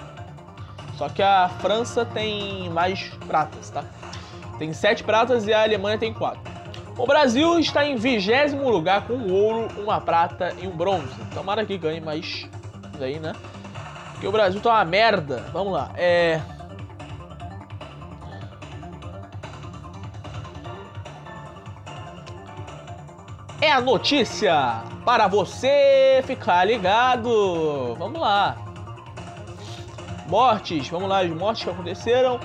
Só 0.98 1.10
que 1.10 1.22
a 1.22 1.50
França 1.60 2.06
tem 2.06 2.70
mais 2.70 3.10
pratas, 3.28 3.70
tá? 3.70 3.84
Tem 4.58 4.74
7 4.74 5.04
pratas 5.04 5.46
e 5.46 5.54
a 5.54 5.62
Alemanha 5.62 5.98
tem 5.98 6.14
4. 6.14 6.57
O 6.98 7.06
Brasil 7.06 7.60
está 7.60 7.86
em 7.86 7.96
vigésimo 7.96 8.68
lugar 8.70 9.06
com 9.06 9.14
um 9.14 9.32
ouro, 9.32 9.68
uma 9.78 10.02
prata 10.02 10.54
e 10.60 10.68
um 10.68 10.76
bronze. 10.76 11.14
Tomara 11.32 11.64
que 11.64 11.78
ganhe 11.78 12.02
mais 12.02 12.50
aí, 13.00 13.20
né? 13.20 13.34
Porque 14.14 14.28
o 14.28 14.32
Brasil 14.32 14.60
tá 14.60 14.72
uma 14.72 14.86
merda. 14.86 15.46
Vamos 15.54 15.74
lá. 15.74 15.92
É. 15.96 16.42
É 23.62 23.72
a 23.72 23.80
notícia 23.80 24.82
para 25.06 25.28
você 25.28 26.24
ficar 26.26 26.66
ligado. 26.66 27.96
Vamos 28.00 28.20
lá. 28.20 28.58
Mortes, 30.28 30.90
vamos 30.90 31.08
lá, 31.08 31.20
as 31.20 31.30
mortes 31.30 31.64
que 31.64 31.70
aconteceram. 31.70 32.40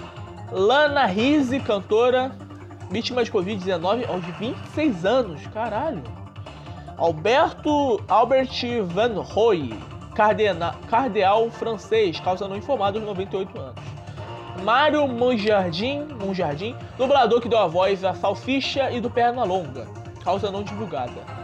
Lana 0.51 1.07
Rizzi, 1.07 1.59
cantora, 1.59 2.31
vítima 2.93 3.25
de 3.25 3.33
Covid-19 3.33 4.09
aos 4.09 4.25
26 4.39 5.05
anos. 5.05 5.47
Caralho. 5.49 6.03
Alberto 6.99 8.01
Albert 8.07 8.63
Van 8.85 9.21
Roy, 9.23 9.75
cardeal 10.89 11.51
francês, 11.51 12.21
causa 12.21 12.47
não 12.47 12.57
informada 12.57 12.99
aos 12.99 13.07
98 13.07 13.59
anos. 13.59 13.83
Mário 14.63 15.09
Monjardim, 15.09 16.07
Monjardim, 16.21 16.77
dublador 16.99 17.41
que 17.41 17.49
deu 17.49 17.59
a 17.59 17.67
voz 17.67 18.05
a 18.05 18.15
Salsicha 18.15 18.91
e 18.93 19.01
do 19.01 19.11
Pernalonga, 19.11 19.89
causa 20.23 20.51
não 20.51 20.63
divulgada. 20.63 21.42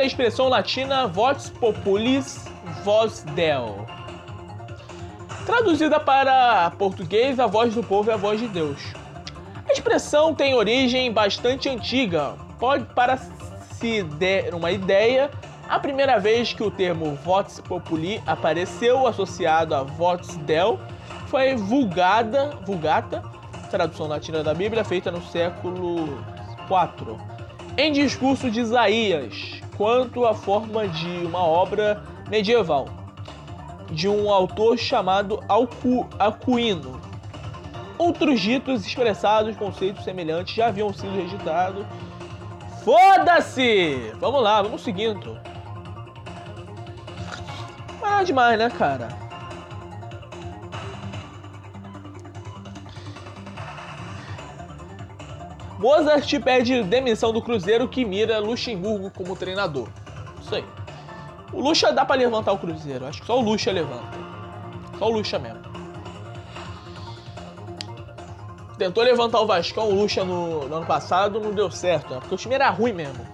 Da 0.00 0.06
expressão 0.06 0.48
latina 0.48 1.06
vox 1.06 1.50
populis 1.50 2.46
vos 2.82 3.20
del? 3.34 3.84
Traduzida 5.44 6.00
para 6.00 6.70
português, 6.78 7.38
a 7.38 7.46
voz 7.46 7.74
do 7.74 7.82
povo 7.82 8.10
é 8.10 8.14
a 8.14 8.16
voz 8.16 8.40
de 8.40 8.48
Deus. 8.48 8.80
A 9.68 9.72
expressão 9.72 10.34
tem 10.34 10.54
origem 10.54 11.12
bastante 11.12 11.68
antiga. 11.68 12.34
Pode, 12.58 12.86
para 12.94 13.18
se 13.18 14.02
der 14.02 14.54
uma 14.54 14.70
ideia, 14.70 15.30
a 15.68 15.78
primeira 15.78 16.18
vez 16.18 16.54
que 16.54 16.62
o 16.62 16.70
termo 16.70 17.14
vox 17.16 17.60
populi 17.60 18.22
apareceu 18.26 19.06
associado 19.06 19.74
a 19.74 19.82
vox 19.82 20.34
del 20.38 20.80
foi 21.26 21.56
vulgada, 21.56 22.56
vulgata, 22.64 23.22
tradução 23.70 24.06
latina 24.06 24.42
da 24.42 24.54
Bíblia, 24.54 24.82
feita 24.82 25.10
no 25.10 25.22
século 25.24 26.08
IV, 26.70 27.29
em 27.80 27.92
discurso 27.92 28.50
de 28.50 28.60
Isaías, 28.60 29.58
quanto 29.74 30.26
à 30.26 30.34
forma 30.34 30.86
de 30.86 31.24
uma 31.24 31.42
obra 31.42 32.02
medieval, 32.28 32.86
de 33.90 34.06
um 34.06 34.30
autor 34.30 34.76
chamado 34.76 35.42
Alcu. 35.48 36.06
Outros 37.96 38.38
ditos 38.38 38.86
expressados 38.86 39.56
conceitos 39.56 40.04
semelhantes 40.04 40.54
já 40.54 40.66
haviam 40.66 40.92
sido 40.92 41.16
registrados. 41.16 41.86
Foda-se! 42.84 44.12
Vamos 44.20 44.42
lá, 44.42 44.60
vamos 44.60 44.82
seguindo. 44.82 45.40
É 47.96 48.02
nada 48.02 48.24
demais, 48.24 48.58
né, 48.58 48.68
cara? 48.68 49.08
Mozart 55.80 56.30
pede 56.40 56.82
demissão 56.82 57.32
do 57.32 57.40
Cruzeiro 57.40 57.88
que 57.88 58.04
mira 58.04 58.38
Luxemburgo 58.38 59.10
como 59.10 59.34
treinador. 59.34 59.88
Isso 60.42 60.54
aí. 60.54 60.64
O 61.54 61.60
Luxa 61.62 61.90
dá 61.90 62.04
pra 62.04 62.16
levantar 62.16 62.52
o 62.52 62.58
Cruzeiro. 62.58 63.06
Acho 63.06 63.22
que 63.22 63.26
só 63.26 63.38
o 63.38 63.40
Luxa 63.40 63.72
levanta. 63.72 64.18
Só 64.98 65.06
o 65.06 65.10
Luxa 65.10 65.38
mesmo. 65.38 65.62
Tentou 68.76 69.02
levantar 69.02 69.40
o 69.40 69.46
Vascão, 69.46 69.88
o 69.88 69.94
Luxa 69.94 70.22
no, 70.22 70.68
no 70.68 70.76
ano 70.76 70.86
passado, 70.86 71.40
não 71.40 71.52
deu 71.52 71.70
certo, 71.70 72.12
né? 72.12 72.20
Porque 72.20 72.34
o 72.34 72.38
time 72.38 72.56
era 72.56 72.68
ruim 72.68 72.92
mesmo. 72.92 73.26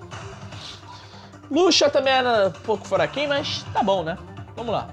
Luxa 1.51 1.91
também 1.91 2.13
era 2.13 2.49
um 2.49 2.63
pouco 2.63 2.87
fraquinho, 2.87 3.29
mas 3.29 3.65
tá 3.73 3.83
bom, 3.83 4.05
né? 4.05 4.17
Vamos 4.55 4.73
lá. 4.73 4.89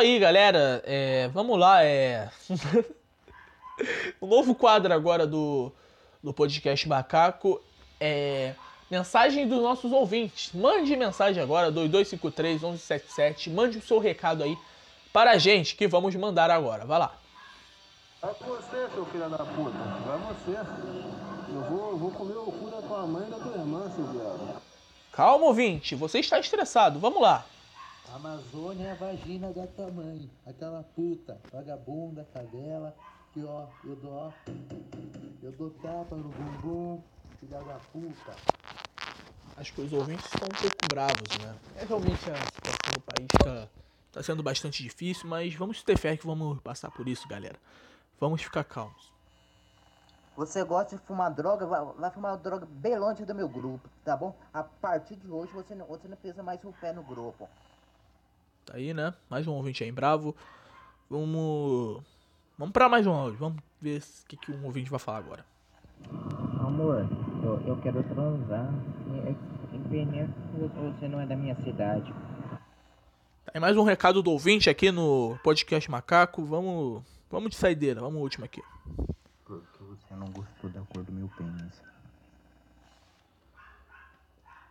Aí, 0.00 0.18
galera. 0.18 0.82
É, 0.84 1.28
vamos 1.28 1.58
lá. 1.58 1.84
É... 1.84 2.28
o 4.20 4.26
novo 4.26 4.54
quadro 4.54 4.92
agora 4.92 5.26
do, 5.26 5.72
do 6.22 6.32
podcast 6.32 6.88
Macaco 6.88 7.62
é 8.00 8.54
mensagem 8.90 9.46
dos 9.46 9.62
nossos 9.62 9.92
ouvintes. 9.92 10.52
Mande 10.52 10.96
mensagem 10.96 11.42
agora, 11.42 11.70
2253 11.70 12.62
1177. 12.62 13.50
Mande 13.50 13.78
o 13.78 13.82
seu 13.82 13.98
recado 13.98 14.42
aí 14.42 14.58
para 15.12 15.32
a 15.32 15.38
gente 15.38 15.76
que 15.76 15.86
vamos 15.86 16.14
mandar 16.16 16.50
agora. 16.50 16.84
Vai 16.84 16.98
lá. 16.98 17.14
Vai 18.20 18.34
você, 18.34 18.88
seu 18.92 19.06
filho 19.06 19.28
da 19.30 19.38
puta. 19.38 19.78
Vai 20.06 20.18
você. 20.18 20.58
Eu 21.52 21.62
vou, 21.62 21.90
eu 21.90 21.98
vou 21.98 22.10
comer 22.10 22.36
o 22.36 22.52
cu 22.52 22.70
da 22.70 22.82
tua 22.82 23.06
mãe 23.06 23.26
e 23.26 23.30
da 23.30 23.38
tua 23.38 23.52
irmã, 23.52 23.90
seu 23.94 24.04
viado. 24.06 24.62
Calma, 25.12 25.46
ouvinte. 25.46 25.94
Você 25.94 26.20
está 26.20 26.38
estressado. 26.38 26.98
Vamos 26.98 27.20
lá. 27.20 27.44
Amazônia 28.14 28.88
é 28.88 28.90
a 28.90 28.94
vagina 28.94 29.52
da 29.52 29.66
tua 29.68 29.88
mãe, 29.90 30.28
aquela 30.44 30.82
puta, 30.82 31.40
vagabunda, 31.52 32.26
cadela, 32.34 32.94
que 33.32 33.44
ó, 33.44 33.66
eu 33.84 33.94
dou, 33.94 34.12
ó, 34.12 34.32
eu 35.40 35.52
dou 35.52 35.70
tapa 35.70 36.16
no 36.16 36.28
bumbum, 36.28 37.00
filha 37.38 37.60
da 37.62 37.78
puta. 37.92 38.34
Acho 39.56 39.72
que 39.72 39.80
os 39.82 39.92
ouvintes 39.92 40.24
estão 40.26 40.48
um 40.48 40.60
pouco 40.60 40.88
bravos, 40.88 41.38
né? 41.38 41.56
É 41.76 41.84
realmente 41.84 42.30
a 42.30 42.36
situação 42.36 42.92
do 42.94 43.00
país 43.00 43.28
está 43.32 43.68
tá 44.10 44.22
sendo 44.24 44.42
bastante 44.42 44.82
difícil, 44.82 45.28
mas 45.28 45.54
vamos 45.54 45.80
ter 45.82 45.96
fé 45.96 46.16
que 46.16 46.26
vamos 46.26 46.60
passar 46.62 46.90
por 46.90 47.06
isso, 47.08 47.28
galera. 47.28 47.58
Vamos 48.18 48.42
ficar 48.42 48.64
calmos. 48.64 49.12
Você 50.36 50.64
gosta 50.64 50.96
de 50.96 51.02
fumar 51.02 51.32
droga? 51.32 51.64
Vai, 51.64 51.84
vai 51.84 52.10
fumar 52.10 52.36
droga 52.38 52.66
bem 52.66 52.98
longe 52.98 53.24
do 53.24 53.34
meu 53.34 53.48
grupo, 53.48 53.88
tá 54.04 54.16
bom? 54.16 54.34
A 54.52 54.64
partir 54.64 55.14
de 55.14 55.30
hoje 55.30 55.52
você 55.52 55.74
não, 55.74 55.86
você 55.86 56.08
não 56.08 56.16
pisa 56.16 56.42
mais 56.42 56.62
o 56.64 56.72
pé 56.72 56.92
no 56.92 57.02
grupo. 57.02 57.48
Tá 58.70 58.76
aí, 58.76 58.94
né? 58.94 59.12
Mais 59.28 59.48
um 59.48 59.52
ouvinte 59.52 59.82
aí 59.82 59.90
bravo. 59.90 60.34
Vamos. 61.10 62.00
Vamos 62.56 62.72
pra 62.72 62.88
mais 62.88 63.04
um 63.04 63.12
áudio. 63.12 63.36
Vamos 63.36 63.60
ver 63.82 64.00
o 64.00 64.26
que, 64.28 64.36
que 64.36 64.52
um 64.52 64.64
ouvinte 64.64 64.88
vai 64.88 65.00
falar 65.00 65.18
agora. 65.18 65.44
Amor, 66.60 67.04
eu, 67.42 67.60
eu 67.66 67.76
quero 67.82 68.00
transar. 68.04 68.72
É, 69.26 69.30
é 69.30 69.34
que 69.34 70.78
você 70.78 71.08
não 71.08 71.20
é 71.20 71.26
da 71.26 71.34
minha 71.34 71.56
cidade. 71.64 72.12
Tá 73.44 73.52
aí 73.52 73.60
mais 73.60 73.76
um 73.76 73.82
recado 73.82 74.22
do 74.22 74.30
ouvinte 74.30 74.70
aqui 74.70 74.92
no 74.92 75.36
podcast 75.42 75.90
Macaco. 75.90 76.44
Vamos. 76.44 77.02
Vamos 77.28 77.50
de 77.50 77.56
saideira, 77.56 78.00
vamos 78.00 78.20
o 78.20 78.22
último 78.22 78.44
aqui. 78.44 78.62
Porque 79.44 79.82
você 79.82 80.14
não 80.14 80.28
gostou 80.28 80.70
da 80.70 80.80
cor 80.82 81.02
do 81.02 81.10
meu 81.10 81.28
pênis. 81.36 81.89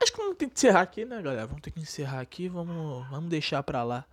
Acho 0.02 0.12
que 0.14 0.18
vamos 0.18 0.38
ter 0.38 0.47
que 0.47 0.54
encerrar 0.54 0.82
aqui, 0.82 1.04
né, 1.04 1.22
galera? 1.22 1.47
Vamos 1.47 1.62
ter 1.62 1.72
que 1.72 1.80
encerrar 1.80 2.22
aqui. 2.22 2.47
Vamos, 2.47 3.08
vamos 3.10 3.30
deixar 3.30 3.62
pra 3.64 3.84
lá 3.84 4.06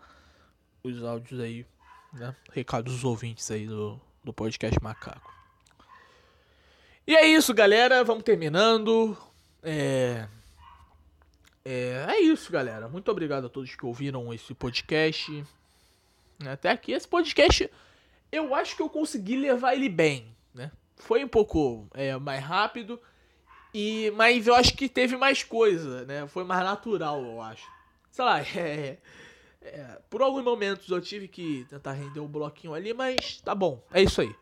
os 0.83 1.03
áudios 1.03 1.41
aí, 1.41 1.65
né? 2.13 2.35
Recados 2.53 2.95
dos 2.95 3.05
ouvintes 3.05 3.49
aí 3.51 3.67
do, 3.67 4.01
do 4.25 4.33
podcast 4.33 4.83
Macaco. 4.83 5.33
E 7.07 7.15
é 7.15 7.25
isso, 7.27 7.55
galera. 7.55 8.03
Vamos 8.03 8.25
terminando. 8.25 9.17
É... 9.63 10.27
é. 11.65 12.07
É 12.09 12.21
isso, 12.21 12.51
galera. 12.51 12.89
Muito 12.89 13.11
obrigado 13.11 13.47
a 13.47 13.49
todos 13.49 13.75
que 13.75 13.87
ouviram 13.87 14.35
esse 14.35 14.53
podcast. 14.55 15.45
Até 16.45 16.71
aqui, 16.71 16.93
esse 16.93 17.07
podcast, 17.07 17.71
eu 18.31 18.55
acho 18.55 18.75
que 18.77 18.83
eu 18.83 18.91
consegui 18.91 19.37
levar 19.37 19.75
ele 19.75 19.89
bem, 19.89 20.37
né? 20.53 20.73
Foi 20.97 21.25
um 21.25 21.29
pouco 21.29 21.87
é, 21.95 22.17
mais 22.17 22.43
rápido. 22.43 23.01
E, 23.79 24.11
mas 24.13 24.47
eu 24.47 24.55
acho 24.55 24.75
que 24.75 24.89
teve 24.89 25.19
mais 25.19 25.43
coisa, 25.43 26.07
né? 26.07 26.27
Foi 26.29 26.45
mais 26.45 26.65
natural, 26.65 27.23
eu 27.23 27.43
acho. 27.43 27.71
Sei 28.11 28.25
lá, 28.25 28.41
é, 28.57 28.97
é, 29.61 29.99
por 30.09 30.23
alguns 30.23 30.43
momentos 30.43 30.89
eu 30.89 30.99
tive 30.99 31.29
que 31.29 31.67
tentar 31.69 31.93
render 31.93 32.21
um 32.21 32.27
bloquinho 32.27 32.73
ali, 32.73 32.95
mas 32.95 33.39
tá 33.43 33.55
bom, 33.55 33.85
é 33.93 34.03
isso 34.03 34.23
aí. 34.23 34.35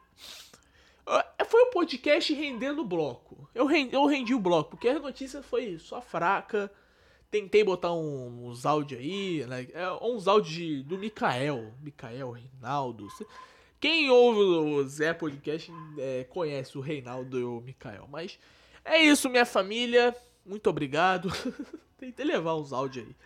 Foi 1.48 1.64
o 1.64 1.66
um 1.66 1.70
podcast 1.72 2.32
rendendo 2.32 2.82
o 2.82 2.84
bloco. 2.84 3.48
Eu 3.52 3.66
rendi, 3.66 3.92
eu 3.92 4.06
rendi 4.06 4.32
o 4.36 4.38
bloco, 4.38 4.70
porque 4.70 4.88
a 4.88 5.00
notícia 5.00 5.42
foi 5.42 5.80
só 5.80 6.00
fraca. 6.00 6.70
Tentei 7.28 7.64
botar 7.64 7.92
um, 7.92 8.46
uns 8.46 8.64
áudios 8.64 9.00
aí, 9.00 9.44
né? 9.48 9.66
É, 9.74 9.90
uns 10.00 10.28
áudios 10.28 10.84
do 10.84 10.96
Mikael. 10.96 11.74
Mikael, 11.82 12.30
Reinaldo. 12.30 13.08
Quem 13.80 14.08
ouve 14.10 14.40
o 14.40 14.86
Zé 14.86 15.12
Podcast 15.12 15.72
é, 15.98 16.22
conhece 16.22 16.78
o 16.78 16.80
Reinaldo 16.80 17.40
e 17.40 17.42
o 17.42 17.60
Mikael, 17.60 18.08
mas 18.08 18.38
é 18.84 19.02
isso, 19.02 19.28
minha 19.30 19.46
família. 19.46 20.14
Muito 20.44 20.68
obrigado. 20.68 21.30
Tentei 21.98 22.24
levar 22.24 22.56
uns 22.56 22.72
áudios 22.72 23.06
aí 23.06 23.16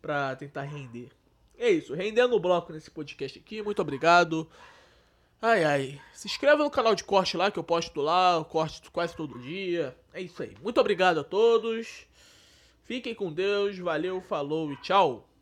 pra 0.00 0.36
tentar 0.36 0.62
render. 0.62 1.10
É 1.58 1.68
isso, 1.68 1.92
rendendo 1.92 2.36
o 2.36 2.40
bloco 2.40 2.72
nesse 2.72 2.90
podcast 2.90 3.38
aqui. 3.38 3.60
Muito 3.62 3.82
obrigado. 3.82 4.48
Ai, 5.42 5.64
ai. 5.64 6.00
Se 6.12 6.26
inscreva 6.26 6.62
no 6.62 6.70
canal 6.70 6.94
de 6.94 7.04
corte 7.04 7.36
lá, 7.36 7.50
que 7.50 7.58
eu 7.58 7.64
posto 7.64 8.00
lá. 8.00 8.34
Eu 8.34 8.44
corto 8.44 8.90
quase 8.92 9.14
todo 9.16 9.38
dia. 9.38 9.96
É 10.12 10.20
isso 10.20 10.42
aí. 10.42 10.56
Muito 10.62 10.80
obrigado 10.80 11.20
a 11.20 11.24
todos. 11.24 12.06
Fiquem 12.84 13.14
com 13.14 13.32
Deus. 13.32 13.78
Valeu, 13.78 14.20
falou 14.20 14.72
e 14.72 14.76
tchau. 14.76 15.27